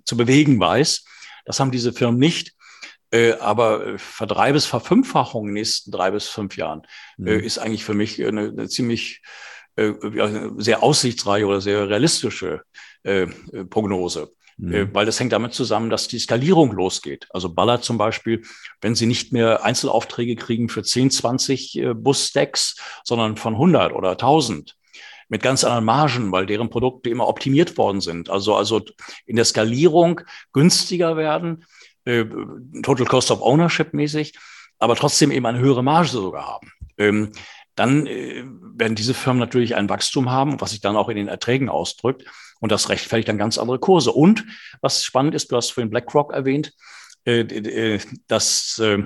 zu 0.03 0.18
bewegen 0.18 0.60
weiß. 0.60 1.06
Das 1.46 1.60
haben 1.60 1.72
diese 1.72 1.94
Firmen 1.94 2.20
nicht. 2.20 2.53
Äh, 3.12 3.34
aber 3.34 3.86
äh, 3.86 3.98
Verdrei- 3.98 4.54
bis 4.54 4.66
Verfünffachung 4.66 5.44
in 5.44 5.48
den 5.50 5.54
nächsten 5.56 5.92
drei 5.92 6.12
bis 6.12 6.28
fünf 6.28 6.58
Jahren 6.58 6.84
mhm. 7.18 7.28
äh, 7.28 7.39
ist 7.39 7.58
eigentlich 7.58 7.84
für 7.84 7.96
mich 7.96 8.24
eine, 8.24 8.50
eine 8.50 8.68
ziemlich 8.68 9.22
äh, 9.75 9.94
sehr 10.58 10.84
aussichtsreiche 10.84 11.48
oder 11.48 11.62
sehr 11.62 11.89
realistische 11.89 12.62
äh, 13.04 13.28
Prognose. 13.70 14.32
Mhm. 14.58 14.89
Weil 14.94 15.06
das 15.06 15.20
hängt 15.20 15.32
damit 15.32 15.54
zusammen, 15.54 15.89
dass 15.89 16.10
die 16.10 16.20
Skalierung 16.20 16.74
losgeht. 16.74 17.28
Also 17.30 17.50
Ballard 17.50 17.84
zum 17.84 17.98
Beispiel, 17.98 18.44
wenn 18.82 18.94
sie 18.94 19.06
nicht 19.06 19.32
mehr 19.32 19.63
Einzelaufträge 19.63 20.36
kriegen 20.36 20.68
für 20.68 20.84
10, 20.84 21.12
20 21.12 21.82
Busstacks, 21.96 22.75
sondern 23.06 23.38
von 23.38 23.54
100 23.54 23.94
oder 23.94 24.12
1000, 24.12 24.75
mit 25.30 25.44
ganz 25.44 25.63
anderen 25.63 25.86
Margen, 25.86 26.32
weil 26.34 26.46
deren 26.46 26.70
Produkte 26.70 27.10
immer 27.10 27.28
optimiert 27.28 27.78
worden 27.78 28.01
sind. 28.01 28.30
Also, 28.30 28.56
also 28.56 28.82
in 29.25 29.38
der 29.38 29.46
Skalierung 29.46 30.22
günstiger 30.51 31.16
werden, 31.16 31.63
äh, 32.06 32.25
Total 32.82 33.06
Cost 33.06 33.32
of 33.32 33.41
Ownership 33.41 33.94
mäßig, 33.94 34.38
aber 34.77 34.96
trotzdem 34.96 35.32
eben 35.32 35.46
eine 35.46 35.60
höhere 35.60 35.84
Marge 35.84 36.10
sogar 36.10 36.48
haben. 36.48 36.72
Ähm, 36.98 37.32
dann 37.75 38.08
äh, 38.08 38.44
werden 38.46 38.96
diese 38.96 39.13
Firmen 39.13 39.39
natürlich 39.39 39.75
ein 39.75 39.89
Wachstum 39.89 40.29
haben, 40.29 40.60
was 40.60 40.72
sich 40.72 40.82
dann 40.82 40.98
auch 40.98 41.10
in 41.10 41.15
den 41.15 41.27
Erträgen 41.27 41.70
ausdrückt. 41.70 42.25
Und 42.60 42.72
das 42.72 42.89
rechtfertigt 42.89 43.29
dann 43.29 43.38
ganz 43.38 43.58
andere 43.58 43.79
Kurse. 43.79 44.12
Und 44.12 44.46
was 44.82 45.03
spannend 45.03 45.34
ist, 45.34 45.51
du 45.51 45.56
hast 45.56 45.72
vorhin 45.72 45.89
BlackRock 45.89 46.34
erwähnt, 46.34 46.74
äh, 47.25 47.41
äh 47.41 48.00
dass 48.27 48.79
äh, 48.79 49.03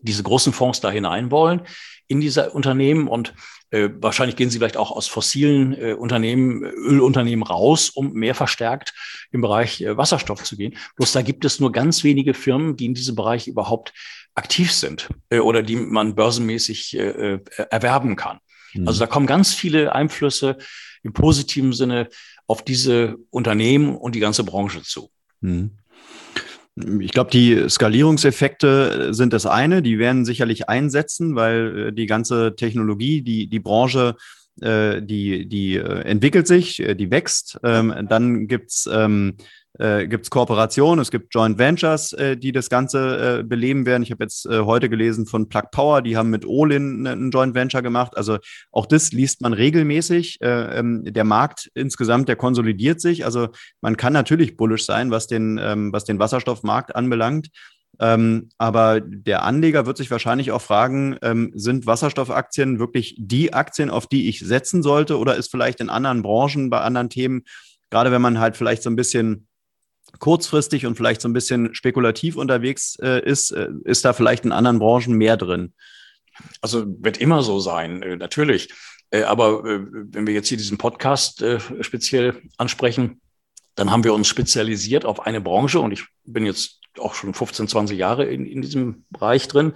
diese 0.00 0.22
großen 0.22 0.52
Fonds 0.52 0.80
da 0.80 0.90
hinein 0.90 1.30
wollen 1.30 1.62
in 2.06 2.20
diese 2.20 2.50
Unternehmen 2.50 3.08
und 3.08 3.34
äh, 3.70 3.90
wahrscheinlich 4.00 4.36
gehen 4.36 4.50
sie 4.50 4.58
vielleicht 4.58 4.76
auch 4.76 4.90
aus 4.90 5.06
fossilen 5.06 5.74
äh, 5.74 5.92
Unternehmen, 5.92 6.62
Ölunternehmen 6.62 7.42
raus, 7.42 7.90
um 7.90 8.12
mehr 8.12 8.34
verstärkt 8.34 8.94
im 9.30 9.40
Bereich 9.40 9.80
äh, 9.80 9.96
Wasserstoff 9.96 10.42
zu 10.44 10.56
gehen. 10.56 10.76
Bloß 10.96 11.12
da 11.12 11.22
gibt 11.22 11.44
es 11.44 11.60
nur 11.60 11.72
ganz 11.72 12.04
wenige 12.04 12.34
Firmen, 12.34 12.76
die 12.76 12.86
in 12.86 12.94
diesem 12.94 13.14
Bereich 13.14 13.46
überhaupt 13.46 13.92
aktiv 14.34 14.72
sind 14.72 15.08
äh, 15.30 15.40
oder 15.40 15.62
die 15.62 15.76
man 15.76 16.14
börsenmäßig 16.14 16.96
äh, 16.96 17.34
äh, 17.34 17.40
erwerben 17.70 18.16
kann. 18.16 18.38
Mhm. 18.72 18.88
Also 18.88 19.00
da 19.00 19.06
kommen 19.06 19.26
ganz 19.26 19.52
viele 19.52 19.94
Einflüsse 19.94 20.56
im 21.02 21.12
positiven 21.12 21.72
Sinne 21.72 22.08
auf 22.46 22.64
diese 22.64 23.16
Unternehmen 23.30 23.96
und 23.96 24.14
die 24.14 24.20
ganze 24.20 24.44
Branche 24.44 24.82
zu. 24.82 25.10
Mhm. 25.40 25.78
Ich 27.00 27.12
glaube, 27.12 27.30
die 27.30 27.68
Skalierungseffekte 27.68 29.12
sind 29.12 29.32
das 29.32 29.46
eine, 29.46 29.82
die 29.82 29.98
werden 29.98 30.24
sicherlich 30.24 30.68
einsetzen, 30.68 31.34
weil 31.34 31.88
äh, 31.88 31.92
die 31.92 32.06
ganze 32.06 32.54
Technologie, 32.56 33.22
die, 33.22 33.48
die 33.48 33.60
Branche, 33.60 34.16
äh, 34.60 35.02
die, 35.02 35.48
die 35.48 35.76
äh, 35.76 36.02
entwickelt 36.02 36.46
sich, 36.46 36.76
die 36.76 37.10
wächst. 37.10 37.58
Ähm, 37.64 38.06
dann 38.08 38.46
gibt's 38.46 38.88
ähm, 38.92 39.36
äh, 39.78 40.06
gibt 40.06 40.26
es 40.26 40.30
Kooperationen, 40.30 41.00
es 41.00 41.10
gibt 41.10 41.34
Joint 41.34 41.58
Ventures, 41.58 42.12
äh, 42.12 42.36
die 42.36 42.52
das 42.52 42.68
Ganze 42.68 43.38
äh, 43.38 43.42
beleben 43.42 43.86
werden. 43.86 44.02
Ich 44.02 44.10
habe 44.10 44.24
jetzt 44.24 44.46
äh, 44.46 44.60
heute 44.60 44.88
gelesen 44.88 45.26
von 45.26 45.48
Plug 45.48 45.70
Power, 45.70 46.02
die 46.02 46.16
haben 46.16 46.30
mit 46.30 46.44
Olin 46.44 47.06
ein 47.06 47.30
Joint 47.30 47.54
Venture 47.54 47.82
gemacht. 47.82 48.16
Also 48.16 48.38
auch 48.72 48.86
das 48.86 49.12
liest 49.12 49.40
man 49.40 49.52
regelmäßig. 49.52 50.40
Äh, 50.40 50.78
ähm, 50.78 51.04
der 51.04 51.24
Markt 51.24 51.70
insgesamt, 51.74 52.28
der 52.28 52.36
konsolidiert 52.36 53.00
sich. 53.00 53.24
Also 53.24 53.48
man 53.80 53.96
kann 53.96 54.12
natürlich 54.12 54.56
bullisch 54.56 54.84
sein, 54.84 55.10
was 55.10 55.26
den, 55.26 55.58
ähm, 55.62 55.92
was 55.92 56.04
den 56.04 56.18
Wasserstoffmarkt 56.18 56.94
anbelangt. 56.94 57.48
Ähm, 58.00 58.50
aber 58.58 59.00
der 59.00 59.42
Anleger 59.42 59.86
wird 59.86 59.96
sich 59.96 60.10
wahrscheinlich 60.10 60.52
auch 60.52 60.62
fragen, 60.62 61.16
ähm, 61.22 61.50
sind 61.54 61.86
Wasserstoffaktien 61.86 62.78
wirklich 62.78 63.16
die 63.18 63.52
Aktien, 63.52 63.90
auf 63.90 64.06
die 64.06 64.28
ich 64.28 64.40
setzen 64.40 64.82
sollte? 64.82 65.18
Oder 65.18 65.36
ist 65.36 65.50
vielleicht 65.50 65.80
in 65.80 65.90
anderen 65.90 66.22
Branchen, 66.22 66.70
bei 66.70 66.80
anderen 66.80 67.10
Themen, 67.10 67.42
gerade 67.90 68.12
wenn 68.12 68.22
man 68.22 68.38
halt 68.38 68.56
vielleicht 68.56 68.82
so 68.82 68.90
ein 68.90 68.96
bisschen 68.96 69.47
kurzfristig 70.18 70.86
und 70.86 70.96
vielleicht 70.96 71.20
so 71.20 71.28
ein 71.28 71.32
bisschen 71.32 71.74
spekulativ 71.74 72.36
unterwegs 72.36 72.96
äh, 73.02 73.24
ist, 73.24 73.50
äh, 73.50 73.68
ist 73.84 74.04
da 74.04 74.12
vielleicht 74.12 74.44
in 74.44 74.52
anderen 74.52 74.78
Branchen 74.78 75.14
mehr 75.14 75.36
drin? 75.36 75.72
Also 76.60 76.84
wird 76.86 77.18
immer 77.18 77.42
so 77.42 77.60
sein, 77.60 78.02
äh, 78.02 78.16
natürlich. 78.16 78.72
Äh, 79.10 79.22
aber 79.22 79.64
äh, 79.64 79.80
wenn 79.90 80.26
wir 80.26 80.34
jetzt 80.34 80.48
hier 80.48 80.58
diesen 80.58 80.78
Podcast 80.78 81.44
speziell 81.80 82.42
ansprechen, 82.56 83.20
dann 83.74 83.90
haben 83.90 84.04
wir 84.04 84.14
uns 84.14 84.26
spezialisiert 84.26 85.04
auf 85.04 85.20
eine 85.20 85.40
Branche 85.40 85.78
und 85.78 85.92
ich 85.92 86.04
bin 86.24 86.44
jetzt 86.44 86.80
auch 86.98 87.14
schon 87.14 87.32
15, 87.32 87.68
20 87.68 87.96
Jahre 87.96 88.24
in, 88.24 88.44
in 88.44 88.60
diesem 88.60 89.04
Bereich 89.10 89.46
drin. 89.46 89.72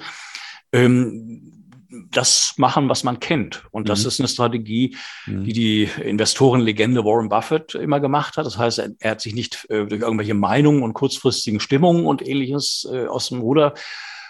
Ähm, 0.73 1.62
das 2.11 2.55
machen, 2.57 2.89
was 2.89 3.05
man 3.05 3.21
kennt. 3.21 3.65
Und 3.71 3.89
das 3.89 4.03
mhm. 4.03 4.09
ist 4.09 4.21
eine 4.21 4.29
Strategie, 4.29 4.97
mhm. 5.27 5.45
die 5.45 5.53
die 5.53 5.89
Investorenlegende 6.03 7.05
Warren 7.05 7.29
Buffett 7.29 7.75
immer 7.75 8.01
gemacht 8.01 8.37
hat. 8.37 8.47
Das 8.47 8.59
heißt, 8.59 8.79
er, 8.79 8.91
er 8.99 9.11
hat 9.13 9.21
sich 9.21 9.35
nicht 9.35 9.67
äh, 9.69 9.87
durch 9.87 10.01
irgendwelche 10.01 10.35
Meinungen 10.35 10.83
und 10.83 10.95
kurzfristigen 10.95 11.61
Stimmungen 11.61 12.07
und 12.07 12.27
ähnliches 12.27 12.89
äh, 12.91 13.07
aus 13.07 13.29
dem 13.29 13.41
Ruder 13.41 13.75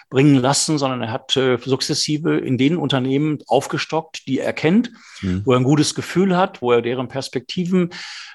bringen 0.09 0.35
lassen, 0.35 0.77
sondern 0.77 1.01
er 1.01 1.11
hat 1.11 1.35
äh, 1.37 1.57
sukzessive 1.57 2.37
in 2.37 2.57
den 2.57 2.77
Unternehmen 2.77 3.39
aufgestockt, 3.47 4.27
die 4.27 4.39
er 4.39 4.53
kennt, 4.53 4.91
mhm. 5.21 5.41
wo 5.45 5.53
er 5.53 5.59
ein 5.59 5.63
gutes 5.63 5.95
Gefühl 5.95 6.37
hat, 6.37 6.61
wo 6.61 6.71
er 6.71 6.81
deren 6.81 7.07
Perspektiven 7.07 7.89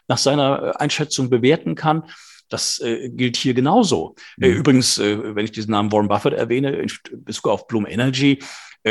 nach 0.08 0.18
seiner 0.18 0.62
äh, 0.62 0.72
Einschätzung 0.78 1.30
bewerten 1.30 1.76
kann. 1.76 2.04
Das 2.48 2.80
äh, 2.80 3.10
gilt 3.10 3.36
hier 3.36 3.54
genauso. 3.54 4.16
Äh, 4.40 4.48
mhm. 4.48 4.56
übrigens, 4.56 4.98
äh, 4.98 5.36
wenn 5.36 5.44
ich 5.44 5.52
diesen 5.52 5.70
Namen 5.70 5.92
Warren 5.92 6.08
Buffett 6.08 6.32
erwähne, 6.32 6.72
in 6.72 6.90
Bezug 7.24 7.46
auf 7.46 7.68
Bloom 7.68 7.86
Energy, 7.86 8.32
äh, 8.40 8.44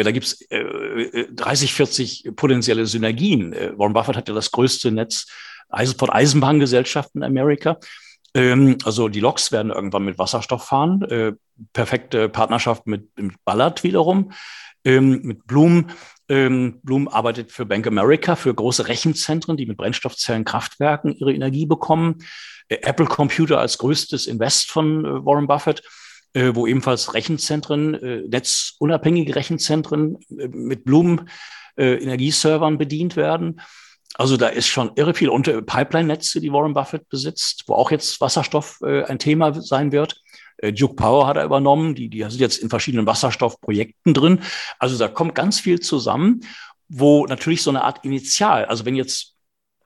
da 0.04 0.12
gibt 0.12 0.26
es 0.26 0.42
äh, 0.50 1.26
30, 1.32 1.74
40 1.74 2.32
potenzielle 2.36 2.86
Synergien. 2.86 3.54
Äh, 3.54 3.78
Warren 3.78 3.94
Buffett 3.94 4.18
hat 4.18 4.28
ja 4.28 4.36
das 4.36 4.52
größte 4.52 4.92
Netz 4.92 5.28
von 5.98 6.10
Eisenbahngesellschaften 6.10 7.22
in 7.22 7.28
Amerika. 7.28 7.78
Ähm, 8.34 8.78
also 8.84 9.10
die 9.10 9.20
Loks 9.20 9.52
werden 9.52 9.72
irgendwann 9.72 10.06
mit 10.06 10.18
Wasserstoff 10.20 10.66
fahren. 10.66 11.02
Äh, 11.04 11.34
perfekte 11.74 12.30
Partnerschaft 12.30 12.86
mit, 12.88 13.10
Ballard 13.46 13.84
wiederum, 13.84 14.32
ähm, 14.86 15.22
mit 15.24 15.48
Bloom. 15.48 15.88
Ähm, 16.30 16.80
Bloom 16.84 17.08
arbeitet 17.08 17.52
für 17.52 17.66
Bank 17.66 17.88
America, 17.88 18.36
für 18.36 18.54
große 18.54 18.88
Rechenzentren, 18.88 19.58
die 19.58 19.66
mit 19.66 19.78
Brennstoffzellenkraftwerken 19.78 21.14
ihre 21.14 21.34
Energie 21.34 21.66
bekommen. 21.66 22.18
Äh, 22.68 22.78
Apple 22.84 23.08
Computer 23.08 23.60
als 23.60 23.78
größtes 23.78 24.28
Invest 24.28 24.70
von 24.70 25.06
äh, 25.06 25.26
Warren 25.26 25.48
Buffett 25.48 25.82
äh, 26.38 26.56
wo 26.56 26.68
ebenfalls 26.68 27.16
Rechenzentren, 27.16 27.96
äh, 27.96 28.22
netzunabhängige 28.28 29.36
Rechenzentren 29.36 30.20
äh, 30.38 30.48
mit 30.48 30.86
Blumen 30.86 31.30
äh, 31.78 31.96
Energieservern 31.96 32.78
bedient 32.78 33.16
werden. 33.16 33.60
Also 34.14 34.38
da 34.38 34.48
ist 34.48 34.68
schon 34.68 34.92
irre 34.96 35.16
viel. 35.16 35.30
Und 35.30 35.66
Pipeline-Netze, 35.66 36.40
die 36.40 36.52
Warren 36.54 36.76
Buffett 36.76 37.10
besitzt, 37.10 37.64
wo 37.66 37.74
auch 37.74 37.90
jetzt 37.90 38.22
Wasserstoff 38.22 38.80
äh, 38.84 39.04
ein 39.06 39.18
Thema 39.18 39.60
sein 39.62 39.92
wird. 39.92 40.22
Äh, 40.58 40.74
Duke 40.74 40.96
Power 40.96 41.26
hat 41.26 41.38
er 41.38 41.46
übernommen, 41.46 41.96
die, 41.96 42.08
die 42.08 42.22
sind 42.22 42.40
jetzt 42.40 42.58
in 42.58 42.70
verschiedenen 42.70 43.08
Wasserstoffprojekten 43.08 44.14
drin. 44.14 44.42
Also 44.78 44.98
da 44.98 45.08
kommt 45.08 45.34
ganz 45.34 45.60
viel 45.60 45.80
zusammen, 45.80 46.42
wo 46.88 47.26
natürlich 47.26 47.64
so 47.64 47.72
eine 47.72 47.84
Art 47.84 48.06
Initial, 48.06 48.66
also 48.66 48.86
wenn 48.86 48.96
jetzt 48.96 49.34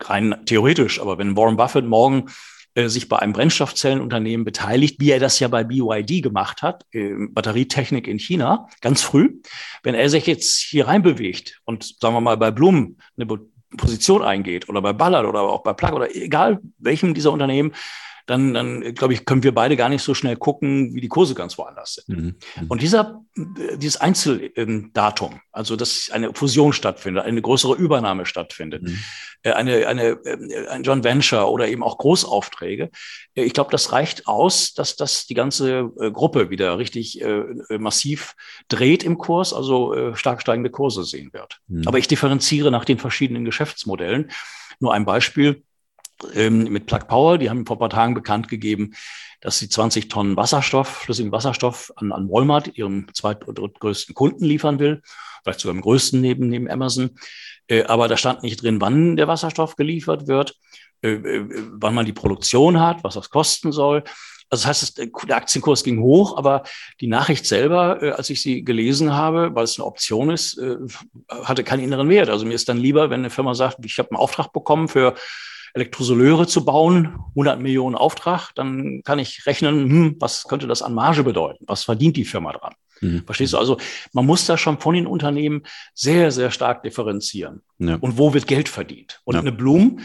rein 0.01 0.35
theoretisch, 0.45 0.99
aber 0.99 1.17
wenn 1.17 1.37
Warren 1.37 1.57
Buffett 1.57 1.85
morgen 1.85 2.25
äh, 2.75 2.88
sich 2.88 3.10
bei 3.10 3.19
einem 3.19 3.34
Brennstoffzellenunternehmen 3.34 4.45
beteiligt, 4.45 4.99
wie 4.99 5.12
er 5.12 5.19
das 5.19 5.39
ja 5.39 5.47
bei 5.47 5.63
BYD 5.63 6.23
gemacht 6.23 6.62
hat, 6.62 6.86
äh, 6.91 7.13
Batterietechnik 7.29 8.07
in 8.07 8.19
China, 8.19 8.67
ganz 8.81 9.01
früh. 9.01 9.41
Wenn 9.84 9.95
er 9.95 10.10
sich 10.10 10.25
jetzt 10.25 10.60
hier 10.60 10.88
reinbewegt 10.88 11.62
und 11.65 11.95
sagen 11.99 12.15
wir 12.15 12.21
mal 12.21 12.38
bei 12.38 12.51
Blumen 12.51 12.97
eine 13.17 13.27
Position 13.77 14.23
eingeht 14.23 14.69
oder 14.69 14.81
bei 14.81 14.93
Ballard 14.93 15.25
oder 15.25 15.41
auch 15.41 15.63
bei 15.63 15.73
Plug 15.73 15.93
oder 15.93 16.15
egal 16.15 16.60
welchem 16.77 17.13
dieser 17.13 17.31
Unternehmen, 17.31 17.73
dann, 18.25 18.53
dann 18.53 18.93
glaube 18.93 19.13
ich, 19.13 19.25
können 19.25 19.43
wir 19.43 19.53
beide 19.53 19.75
gar 19.77 19.89
nicht 19.89 20.03
so 20.03 20.13
schnell 20.13 20.36
gucken, 20.36 20.93
wie 20.93 21.01
die 21.01 21.07
Kurse 21.07 21.36
ganz 21.36 21.57
woanders 21.57 21.95
sind. 21.95 22.10
Mhm. 22.10 22.36
mhm. 22.60 22.67
Und 22.67 22.81
dieser, 22.81 23.21
dieses 23.36 23.99
Einzeldatum, 23.99 25.41
also 25.51 25.75
dass 25.75 26.10
eine 26.12 26.34
Fusion 26.34 26.73
stattfindet, 26.73 27.23
eine 27.25 27.41
größere 27.41 27.75
Übernahme 27.75 28.25
stattfindet, 28.25 28.84
mhm. 28.84 28.97
Äh, 29.43 29.53
eine, 29.53 29.88
eine, 29.88 30.03
äh, 30.23 30.67
ein 30.67 30.84
John 30.84 31.03
Venture 31.03 31.51
oder 31.51 31.67
eben 31.67 31.84
auch 31.84 31.97
Großaufträge, 31.97 32.91
äh, 33.34 33.43
ich 33.43 33.53
glaube, 33.53 33.71
das 33.71 33.91
reicht 33.91 34.27
aus, 34.27 34.73
dass 34.73 34.95
das 34.95 35.25
die 35.25 35.34
ganze 35.34 35.89
Gruppe 36.13 36.49
wieder 36.49 36.77
richtig 36.77 37.23
massiv 37.69 38.36
dreht 38.67 39.03
im 39.03 39.17
Kurs, 39.17 39.53
also 39.53 40.15
stark 40.15 40.41
steigende 40.41 40.69
Kurse 40.69 41.03
sehen 41.03 41.34
wird. 41.34 41.60
Mhm. 41.67 41.88
Aber 41.88 41.97
ich 41.97 42.07
differenziere 42.07 42.71
nach 42.71 42.86
den 42.86 42.99
verschiedenen 42.99 43.45
Geschäftsmodellen. 43.45 44.31
Nur 44.79 44.93
ein 44.93 45.05
Beispiel 45.05 45.63
ähm, 46.34 46.63
mit 46.71 46.86
Plug 46.86 47.07
Power. 47.07 47.38
Die 47.38 47.49
haben 47.49 47.65
vor 47.65 47.77
ein 47.77 47.79
paar 47.79 47.89
Tagen 47.89 48.13
bekannt 48.13 48.47
gegeben, 48.47 48.93
dass 49.41 49.60
sie 49.60 49.69
20 49.69 50.07
Tonnen 50.07 50.38
Wasserstoff, 50.38 50.88
flüssigen 50.88 51.31
Wasserstoff 51.31 51.91
an, 51.95 52.12
an 52.12 52.29
Walmart, 52.29 52.77
ihrem 52.77 53.07
zweit- 53.13 53.47
oder 53.47 53.63
drittgrößten 53.63 54.15
Kunden, 54.15 54.45
liefern 54.45 54.79
will. 54.79 55.01
Vielleicht 55.43 55.60
sogar 55.60 55.75
im 55.75 55.81
größten 55.81 56.21
neben, 56.21 56.47
neben 56.49 56.69
Amazon. 56.69 57.12
Äh, 57.67 57.84
aber 57.84 58.07
da 58.07 58.17
stand 58.17 58.43
nicht 58.43 58.62
drin, 58.62 58.81
wann 58.81 59.15
der 59.15 59.27
Wasserstoff 59.27 59.75
geliefert 59.75 60.27
wird, 60.27 60.55
äh, 61.01 61.13
äh, 61.13 61.45
wann 61.71 61.95
man 61.95 62.05
die 62.05 62.13
Produktion 62.13 62.79
hat, 62.79 63.03
was 63.03 63.15
das 63.15 63.29
kosten 63.29 63.71
soll. 63.71 64.03
Also 64.51 64.67
das 64.67 64.81
heißt, 64.81 64.97
der 65.29 65.38
Aktienkurs 65.38 65.84
ging 65.84 66.01
hoch, 66.01 66.38
aber 66.38 66.63
die 66.99 67.07
Nachricht 67.07 67.45
selber, 67.45 68.03
äh, 68.03 68.12
als 68.12 68.29
ich 68.29 68.41
sie 68.41 68.65
gelesen 68.65 69.13
habe, 69.13 69.55
weil 69.55 69.63
es 69.63 69.79
eine 69.79 69.86
Option 69.86 70.29
ist, 70.29 70.57
äh, 70.57 70.75
hatte 71.29 71.63
keinen 71.63 71.84
inneren 71.84 72.10
Wert. 72.10 72.29
Also 72.29 72.45
mir 72.45 72.53
ist 72.53 72.67
dann 72.67 72.77
lieber, 72.77 73.10
wenn 73.10 73.21
eine 73.21 73.29
Firma 73.29 73.55
sagt, 73.55 73.77
ich 73.86 73.97
habe 73.97 74.12
einen 74.12 74.19
Auftrag 74.19 74.51
bekommen 74.51 74.89
für 74.89 75.15
Elektrosoleure 75.73 76.47
zu 76.47 76.65
bauen, 76.65 77.17
100 77.29 77.60
Millionen 77.60 77.95
Auftrag, 77.95 78.51
dann 78.55 79.01
kann 79.03 79.19
ich 79.19 79.45
rechnen, 79.45 79.89
hm, 79.89 80.15
was 80.19 80.45
könnte 80.45 80.67
das 80.67 80.81
an 80.81 80.93
Marge 80.93 81.23
bedeuten? 81.23 81.65
Was 81.67 81.84
verdient 81.84 82.17
die 82.17 82.25
Firma 82.25 82.53
dran? 82.53 82.73
Mhm. 83.01 83.23
Verstehst 83.25 83.53
du? 83.53 83.57
Also 83.57 83.77
man 84.13 84.25
muss 84.25 84.45
da 84.45 84.57
schon 84.57 84.79
von 84.79 84.95
den 84.95 85.07
Unternehmen 85.07 85.63
sehr, 85.93 86.31
sehr 86.31 86.51
stark 86.51 86.84
differenzieren. 86.84 87.62
Ja. 87.79 87.95
Und 87.95 88.17
wo 88.17 88.34
wird 88.34 88.47
Geld 88.47 88.69
verdient? 88.69 89.21
Und 89.25 89.36
ja. 89.36 89.41
eine 89.41 89.51
Blum 89.51 89.99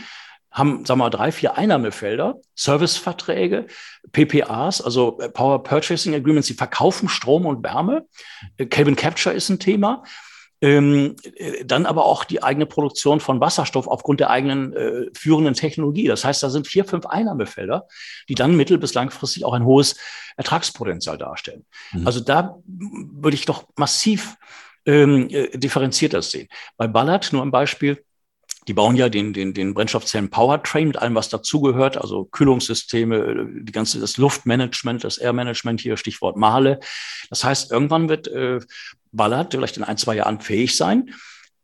haben, 0.50 0.86
sagen 0.86 1.00
wir 1.00 1.04
mal, 1.04 1.10
drei, 1.10 1.32
vier 1.32 1.58
Einnahmefelder, 1.58 2.36
Serviceverträge, 2.54 3.66
PPAs, 4.12 4.80
also 4.80 5.18
Power 5.34 5.62
Purchasing 5.62 6.14
Agreements, 6.14 6.48
sie 6.48 6.54
verkaufen 6.54 7.10
Strom 7.10 7.44
und 7.44 7.62
Wärme. 7.62 8.06
Carbon 8.70 8.96
Capture 8.96 9.34
ist 9.34 9.50
ein 9.50 9.58
Thema. 9.58 10.02
Ähm, 10.66 11.14
äh, 11.36 11.64
dann 11.64 11.86
aber 11.86 12.04
auch 12.04 12.24
die 12.24 12.42
eigene 12.42 12.66
Produktion 12.66 13.20
von 13.20 13.40
Wasserstoff 13.40 13.86
aufgrund 13.86 14.18
der 14.18 14.30
eigenen 14.30 14.72
äh, 14.72 15.06
führenden 15.14 15.54
Technologie. 15.54 16.08
Das 16.08 16.24
heißt, 16.24 16.42
da 16.42 16.50
sind 16.50 16.66
vier, 16.66 16.84
fünf 16.84 17.06
Einnahmefelder, 17.06 17.86
die 18.28 18.34
dann 18.34 18.56
mittel- 18.56 18.78
bis 18.78 18.92
langfristig 18.94 19.44
auch 19.44 19.52
ein 19.52 19.64
hohes 19.64 19.96
Ertragspotenzial 20.36 21.18
darstellen. 21.18 21.64
Mhm. 21.92 22.06
Also 22.06 22.18
da 22.18 22.56
würde 22.66 23.36
ich 23.36 23.46
doch 23.46 23.68
massiv 23.76 24.36
ähm, 24.86 25.28
äh, 25.30 25.56
differenzierter 25.56 26.20
sehen. 26.20 26.48
Bei 26.76 26.88
Ballard, 26.88 27.32
nur 27.32 27.42
ein 27.42 27.52
Beispiel, 27.52 28.04
die 28.68 28.74
bauen 28.74 28.96
ja 28.96 29.08
den, 29.08 29.32
den, 29.32 29.54
den 29.54 29.74
Brennstoffzellen 29.74 30.30
Powertrain 30.30 30.88
mit 30.88 30.96
allem, 30.96 31.14
was 31.14 31.28
dazugehört, 31.28 31.96
also 31.96 32.24
Kühlungssysteme, 32.24 33.46
die 33.62 33.72
ganze, 33.72 34.00
das 34.00 34.16
Luftmanagement, 34.16 35.04
das 35.04 35.18
Airmanagement 35.18 35.80
hier, 35.80 35.96
Stichwort 35.96 36.36
Male. 36.36 36.80
Das 37.30 37.44
heißt, 37.44 37.70
irgendwann 37.70 38.08
wird 38.08 38.28
äh, 38.28 38.60
Ballard 39.12 39.52
vielleicht 39.52 39.76
in 39.76 39.84
ein, 39.84 39.96
zwei 39.96 40.16
Jahren 40.16 40.40
fähig 40.40 40.76
sein, 40.76 41.10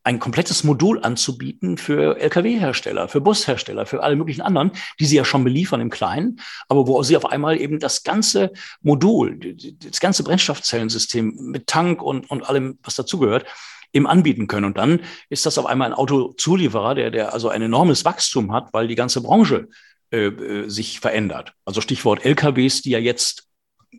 ein 0.05 0.19
komplettes 0.19 0.65
Modul 0.65 1.01
anzubieten 1.03 1.79
für 1.79 2.19
Lkw-Hersteller, 2.19 3.09
für 3.09 3.21
Bushersteller, 3.21 3.87
für 3.87 4.03
alle 4.03 4.17
möglichen 4.17 4.41
anderen, 4.41 4.73
die 4.99 5.07
sie 5.07 5.17
ja 5.17 5.25
schon 5.25 5.45
beliefern 5.45 5.81
im 5.81 5.91
Kleinen, 5.91 6.41
aber 6.69 6.87
wo 6.87 7.03
sie 7.03 7.17
auf 7.17 7.27
einmal 7.27 7.61
eben 7.61 7.79
das 7.79 8.03
ganze 8.03 8.53
Modul, 8.81 9.38
das 9.38 10.01
ganze 10.01 10.25
Brennstoffzellensystem 10.25 11.37
mit 11.51 11.69
Tank 11.69 12.03
und, 12.03 12.29
und 12.31 12.49
allem, 12.49 12.79
was 12.83 12.97
dazugehört, 12.97 13.47
eben 13.93 14.07
anbieten 14.07 14.47
können. 14.47 14.67
Und 14.67 14.79
dann 14.79 15.01
ist 15.29 15.47
das 15.47 15.59
auf 15.59 15.67
einmal 15.67 15.89
ein 15.89 15.95
Autozulieferer, 15.95 16.95
der, 16.95 17.11
der 17.11 17.33
also 17.33 17.49
ein 17.49 17.63
enormes 17.63 18.05
Wachstum 18.05 18.53
hat, 18.53 18.73
weil 18.73 18.89
die 18.89 18.95
ganze 18.95 19.21
Branche 19.23 19.69
äh, 20.11 20.27
äh 20.27 20.69
sich 20.69 21.01
verändert. 21.01 21.53
Also 21.65 21.81
Stichwort 21.81 22.25
LKWs, 22.25 22.83
die 22.83 22.91
ja 22.91 22.99
jetzt 22.99 23.49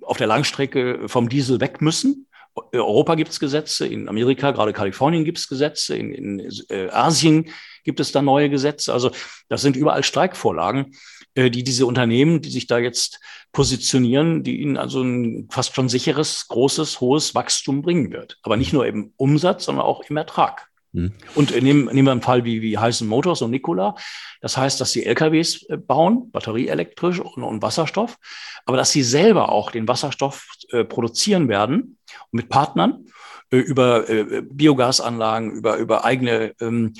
auf 0.02 0.18
der 0.18 0.28
Langstrecke 0.28 1.08
vom 1.08 1.30
Diesel 1.30 1.60
weg 1.60 1.82
müssen 1.82 2.28
in 2.72 2.80
Europa 2.80 3.16
gibt 3.16 3.32
es 3.32 3.40
Gesetze, 3.40 3.88
in 3.88 4.08
Amerika, 4.08 4.52
gerade 4.52 4.74
Kalifornien 4.74 5.26
gibt 5.26 5.40
es 5.40 5.48
Gesetze, 5.48 5.96
in, 5.96 6.14
in 6.14 6.52
äh, 6.70 6.90
Asien 6.90 7.50
gibt 7.84 8.00
es 8.00 8.12
da 8.12 8.22
neue 8.22 8.50
Gesetze. 8.50 8.94
Also 8.94 9.12
das 9.50 9.62
sind 9.62 9.76
überall 9.76 10.04
Streikvorlagen, 10.04 10.96
die 11.36 11.63
diese 11.63 11.86
Unternehmen, 11.86 12.41
die 12.41 12.50
sich 12.50 12.67
da 12.67 12.78
jetzt 12.78 13.19
positionieren, 13.52 14.43
die 14.43 14.62
ihnen 14.62 14.78
also 14.78 15.02
ein 15.02 15.48
fast 15.52 15.76
schon 15.76 15.89
sicheres, 15.89 16.48
großes, 16.48 17.02
hohes 17.02 17.36
Wachstum 17.36 17.82
bringen 17.82 18.12
wird. 18.12 18.38
Aber 18.43 18.58
nicht 18.58 18.74
nur 18.74 18.86
im 18.86 19.13
Umsatz, 19.17 19.65
sondern 19.65 19.86
auch 19.86 20.04
im 20.10 20.17
Ertrag. 20.17 20.69
Mhm. 20.93 21.12
Und 21.36 21.52
nehmen, 21.62 21.86
nehmen 21.86 22.08
wir 22.08 22.12
einen 22.12 22.22
Fall 22.22 22.46
wie, 22.46 22.62
wie 22.62 22.78
Heißen 22.78 23.08
Motors 23.08 23.41
und 23.41 23.52
Nikola. 23.52 23.96
Das 24.41 24.58
heißt, 24.58 24.80
dass 24.80 24.91
sie 24.91 25.06
LKWs 25.06 25.63
äh, 25.69 25.78
bauen, 25.78 26.32
batterieelektrisch 26.32 27.19
und, 27.19 27.43
und 27.43 27.62
Wasserstoff, 27.62 28.17
aber 28.65 28.78
dass 28.78 28.91
sie 28.91 29.04
selber 29.04 29.50
auch 29.50 29.72
den 29.72 29.88
Wasserstoff 29.88 30.48
äh, 30.69 30.84
produzieren 30.84 31.50
werden 31.50 31.98
mit 32.32 32.50
Partnern 32.50 33.06
äh, 33.06 33.10
über 33.58 34.10
äh, 34.10 34.42
Biogasanlagen, 34.42 35.52
über, 35.52 35.78
über 35.78 36.06
eigene 36.06 36.54
ähm, 36.60 36.94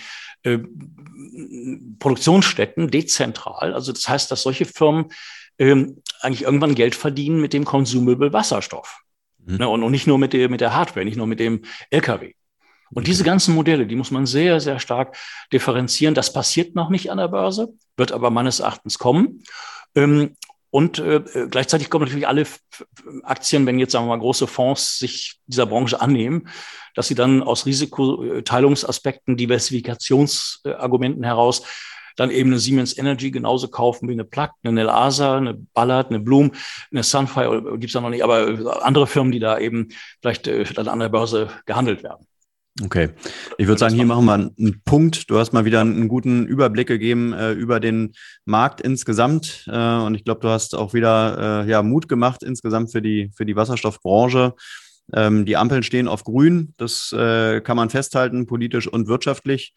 äh, 0.44 0.60
Produktionsstätten, 2.00 2.92
dezentral. 2.92 3.74
Also 3.74 3.92
das 3.92 4.08
heißt, 4.08 4.32
dass 4.32 4.44
solche 4.44 4.66
Firmen 4.66 5.06
ähm, 5.58 6.02
eigentlich 6.22 6.44
irgendwann 6.44 6.76
Geld 6.76 6.96
verdienen 6.96 7.42
mit 7.42 7.54
dem 7.54 7.66
Consumable 7.66 8.34
Wasserstoff. 8.34 9.02
Mhm. 9.46 9.58
Ne, 9.58 9.70
und, 9.70 9.84
und 9.84 9.92
nicht 9.92 10.08
nur 10.08 10.18
mit 10.18 10.34
der, 10.34 10.50
mit 10.50 10.62
der 10.62 10.76
Hardware, 10.76 11.06
nicht 11.06 11.18
nur 11.18 11.28
mit 11.28 11.40
dem 11.40 11.62
LKW. 11.90 12.34
Und 12.92 13.08
diese 13.08 13.24
ganzen 13.24 13.56
Modelle, 13.56 13.88
die 13.88 13.96
muss 13.96 14.12
man 14.12 14.26
sehr, 14.26 14.60
sehr 14.60 14.80
stark 14.80 15.18
differenzieren. 15.52 16.14
Das 16.14 16.32
passiert 16.32 16.76
noch 16.76 16.90
nicht 16.90 17.12
an 17.12 17.18
der 17.18 17.28
Börse, 17.28 17.74
wird 17.98 18.12
aber 18.12 18.30
meines 18.30 18.60
Erachtens 18.60 19.00
kommen. 19.00 19.44
Ähm, 19.96 20.36
und 20.74 20.98
äh, 20.98 21.22
gleichzeitig 21.52 21.92
kommen 21.92 22.06
natürlich 22.06 22.28
alle 22.28 22.48
Aktien, 23.22 23.68
wenn 23.68 23.78
jetzt 23.78 23.92
sagen 23.92 24.06
wir 24.06 24.16
mal 24.16 24.20
große 24.20 24.48
Fonds 24.48 24.98
sich 24.98 25.36
dieser 25.46 25.68
Branche 25.68 26.02
annehmen, 26.02 26.48
dass 26.96 27.08
sie 27.08 27.14
dann 27.14 27.44
aus 27.44 27.68
Risikoteilungsaspekten, 27.68 29.38
Diversifikationsargumenten 29.38 31.24
heraus 31.24 31.62
dann 32.16 32.32
eben 32.32 32.50
eine 32.50 32.58
Siemens 32.58 32.98
Energy 32.98 33.30
genauso 33.30 33.68
kaufen 33.68 34.10
wie 34.10 34.14
eine 34.14 34.26
Plug, 34.26 34.50
eine 34.64 34.74
Nelasa, 34.74 35.38
eine 35.38 35.54
Ballard, 35.54 36.10
eine 36.10 36.20
Bloom, 36.20 36.54
eine 36.92 37.04
Sunfire, 37.04 37.78
gibt's 37.78 37.94
da 37.94 38.02
noch 38.02 38.10
nicht, 38.10 38.24
aber 38.24 38.84
andere 38.84 39.06
Firmen, 39.06 39.32
die 39.32 39.40
da 39.40 39.60
eben 39.60 39.90
vielleicht 40.22 40.48
äh, 40.48 40.66
an 40.76 41.00
der 41.00 41.10
Börse 41.10 41.50
gehandelt 41.68 42.02
werden. 42.02 42.26
Okay, 42.82 43.10
ich 43.60 43.68
würde 43.68 43.78
sagen, 43.78 43.94
hier 43.94 44.06
machen 44.06 44.26
wir 44.26 44.34
einen 44.34 44.82
Punkt. 44.84 45.30
Du 45.30 45.38
hast 45.38 45.54
mal 45.54 45.64
wieder 45.64 45.82
einen 45.82 46.08
guten 46.08 46.48
Überblick 46.48 46.88
gegeben 46.88 47.32
äh, 47.32 47.52
über 47.52 47.80
den 47.80 48.14
Markt 48.46 48.82
insgesamt 48.82 49.66
äh, 49.68 49.98
und 49.98 50.16
ich 50.16 50.24
glaube, 50.24 50.42
du 50.42 50.50
hast 50.50 50.74
auch 50.76 50.96
wieder 50.96 51.66
äh, 51.66 51.70
ja, 51.70 51.84
Mut 51.84 52.10
gemacht 52.10 52.42
insgesamt 52.42 52.92
für 52.92 53.04
die, 53.04 53.32
für 53.36 53.46
die 53.46 53.56
Wasserstoffbranche. 53.56 54.56
Ähm, 55.14 55.46
die 55.46 55.56
Ampeln 55.56 55.84
stehen 55.84 56.08
auf 56.08 56.24
grün, 56.24 56.74
das 56.78 57.12
äh, 57.12 57.62
kann 57.62 57.78
man 57.78 57.92
festhalten, 57.92 58.48
politisch 58.48 58.88
und 58.88 59.08
wirtschaftlich. 59.08 59.74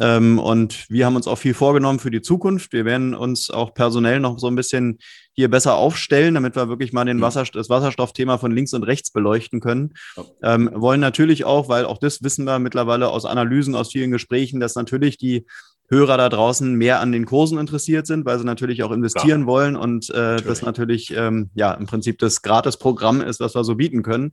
Ähm, 0.00 0.38
und 0.38 0.88
wir 0.90 1.06
haben 1.06 1.16
uns 1.16 1.26
auch 1.26 1.38
viel 1.38 1.54
vorgenommen 1.54 1.98
für 1.98 2.10
die 2.10 2.22
Zukunft. 2.22 2.72
Wir 2.72 2.84
werden 2.84 3.14
uns 3.14 3.50
auch 3.50 3.74
personell 3.74 4.20
noch 4.20 4.38
so 4.38 4.46
ein 4.46 4.56
bisschen 4.56 4.98
hier 5.32 5.50
besser 5.50 5.76
aufstellen, 5.76 6.34
damit 6.34 6.56
wir 6.56 6.68
wirklich 6.68 6.92
mal 6.92 7.04
den 7.04 7.18
mhm. 7.18 7.22
Wasser, 7.22 7.44
das 7.44 7.68
Wasserstoffthema 7.68 8.38
von 8.38 8.52
links 8.52 8.72
und 8.72 8.82
rechts 8.82 9.10
beleuchten 9.10 9.60
können. 9.60 9.94
Ähm, 10.42 10.70
wollen 10.74 11.00
natürlich 11.00 11.44
auch, 11.44 11.68
weil 11.68 11.84
auch 11.84 11.98
das 11.98 12.22
wissen 12.22 12.44
wir 12.44 12.58
mittlerweile 12.58 13.08
aus 13.08 13.24
Analysen, 13.24 13.74
aus 13.74 13.92
vielen 13.92 14.10
Gesprächen, 14.10 14.60
dass 14.60 14.74
natürlich 14.74 15.18
die 15.18 15.46
Hörer 15.88 16.16
da 16.16 16.28
draußen 16.28 16.74
mehr 16.74 17.00
an 17.00 17.12
den 17.12 17.26
Kursen 17.26 17.58
interessiert 17.58 18.06
sind, 18.06 18.24
weil 18.24 18.38
sie 18.38 18.44
natürlich 18.44 18.82
auch 18.82 18.90
investieren 18.90 19.42
Klar. 19.42 19.46
wollen 19.46 19.76
und 19.76 20.10
äh, 20.10 20.14
natürlich. 20.16 20.46
das 20.46 20.62
natürlich 20.62 21.16
ähm, 21.16 21.50
ja 21.54 21.72
im 21.74 21.86
Prinzip 21.86 22.18
das 22.18 22.42
Gratisprogramm 22.42 23.20
ist, 23.20 23.40
was 23.40 23.54
wir 23.54 23.64
so 23.64 23.76
bieten 23.76 24.02
können. 24.02 24.32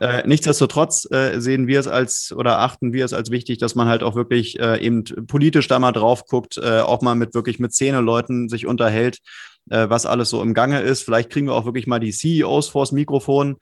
Äh, 0.00 0.26
nichtsdestotrotz 0.26 1.06
äh, 1.10 1.38
sehen 1.40 1.66
wir 1.66 1.78
es 1.78 1.86
als 1.86 2.32
oder 2.32 2.60
achten 2.60 2.92
wir 2.92 3.04
es 3.04 3.12
als 3.12 3.30
wichtig, 3.30 3.58
dass 3.58 3.74
man 3.74 3.88
halt 3.88 4.02
auch 4.02 4.14
wirklich 4.14 4.58
äh, 4.58 4.80
eben 4.80 5.04
politisch 5.26 5.68
da 5.68 5.78
mal 5.78 5.92
drauf 5.92 6.24
guckt, 6.26 6.56
äh, 6.56 6.80
auch 6.80 7.02
mal 7.02 7.14
mit 7.14 7.34
wirklich 7.34 7.58
mit 7.58 7.74
Szene-Leuten 7.74 8.48
sich 8.48 8.66
unterhält, 8.66 9.18
äh, 9.70 9.88
was 9.90 10.06
alles 10.06 10.30
so 10.30 10.40
im 10.40 10.54
Gange 10.54 10.80
ist. 10.80 11.02
Vielleicht 11.02 11.30
kriegen 11.30 11.48
wir 11.48 11.54
auch 11.54 11.66
wirklich 11.66 11.86
mal 11.86 12.00
die 12.00 12.12
CEOs 12.12 12.68
vors 12.68 12.92
Mikrofon, 12.92 13.56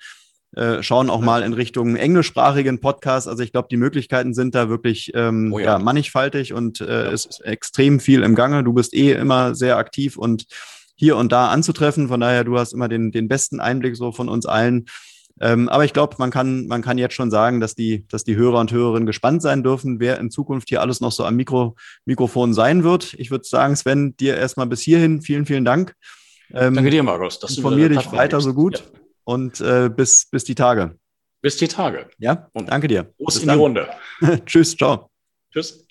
äh, 0.57 0.83
schauen 0.83 1.11
auch 1.11 1.21
mal 1.21 1.43
in 1.43 1.53
Richtung 1.53 1.95
englischsprachigen 1.95 2.81
Podcast. 2.81 3.29
Also 3.29 3.43
ich 3.43 3.53
glaube, 3.53 3.69
die 3.71 3.77
Möglichkeiten 3.77 4.35
sind 4.35 4.55
da 4.55 4.69
wirklich 4.69 5.13
ähm, 5.15 5.53
oh 5.53 5.59
ja. 5.59 5.73
ja. 5.73 5.79
mannigfaltig 5.79 6.53
und 6.53 6.81
äh, 6.81 7.05
ja. 7.05 7.11
es 7.13 7.25
ist 7.25 7.41
extrem 7.45 8.01
viel 8.01 8.23
im 8.23 8.35
Gange. 8.35 8.65
Du 8.65 8.73
bist 8.73 8.93
eh 8.93 9.13
immer 9.13 9.55
sehr 9.55 9.77
aktiv 9.77 10.17
und 10.17 10.47
hier 10.97 11.17
und 11.17 11.31
da 11.31 11.49
anzutreffen. 11.49 12.09
Von 12.09 12.21
daher, 12.21 12.45
du 12.45 12.59
hast 12.59 12.73
immer 12.73 12.89
den, 12.89 13.13
den 13.13 13.29
besten 13.29 13.61
Einblick 13.61 13.97
so 13.97 14.11
von 14.11 14.29
uns 14.29 14.45
allen. 14.45 14.87
Ähm, 15.41 15.69
aber 15.69 15.85
ich 15.85 15.93
glaube, 15.93 16.17
man 16.19 16.31
kann, 16.31 16.67
man 16.67 16.83
kann 16.83 16.99
jetzt 16.99 17.15
schon 17.15 17.31
sagen, 17.31 17.61
dass 17.61 17.75
die, 17.75 18.07
dass 18.09 18.25
die 18.25 18.37
Hörer 18.37 18.59
und 18.59 18.73
Hörerinnen 18.73 19.07
gespannt 19.07 19.41
sein 19.43 19.63
dürfen, 19.63 20.01
wer 20.01 20.19
in 20.19 20.31
Zukunft 20.31 20.69
hier 20.69 20.83
alles 20.83 21.01
noch 21.01 21.13
so 21.13 21.25
am 21.25 21.37
Mikro, 21.37 21.77
Mikrofon 22.05 22.53
sein 22.53 22.85
wird. 22.85 23.15
Ich 23.15 23.31
würde 23.31 23.45
sagen, 23.45 23.77
Sven, 23.77 24.17
dir 24.17 24.37
erstmal 24.37 24.67
bis 24.67 24.83
hierhin 24.83 25.23
vielen, 25.23 25.47
vielen 25.47 25.65
Dank. 25.65 25.95
Ähm, 26.53 26.75
Danke 26.75 26.91
dir, 26.91 27.05
Markus. 27.05 27.39
Dass 27.39 27.57
informier 27.57 27.89
dich 27.89 28.13
weiter 28.13 28.41
so 28.41 28.53
gut 28.53 28.81
ja. 28.81 29.01
Und 29.31 29.61
äh, 29.61 29.88
bis, 29.88 30.27
bis 30.27 30.43
die 30.43 30.57
Tage. 30.57 30.99
Bis 31.40 31.57
die 31.57 31.69
Tage. 31.69 32.09
Ja, 32.19 32.49
und 32.53 32.69
danke 32.69 32.88
dir. 32.88 33.05
Prost 33.05 33.43
in 33.43 33.49
die 33.49 33.55
Runde. 33.55 33.88
Tschüss, 34.45 34.77
ciao. 34.77 35.09
Tschüss. 35.53 35.87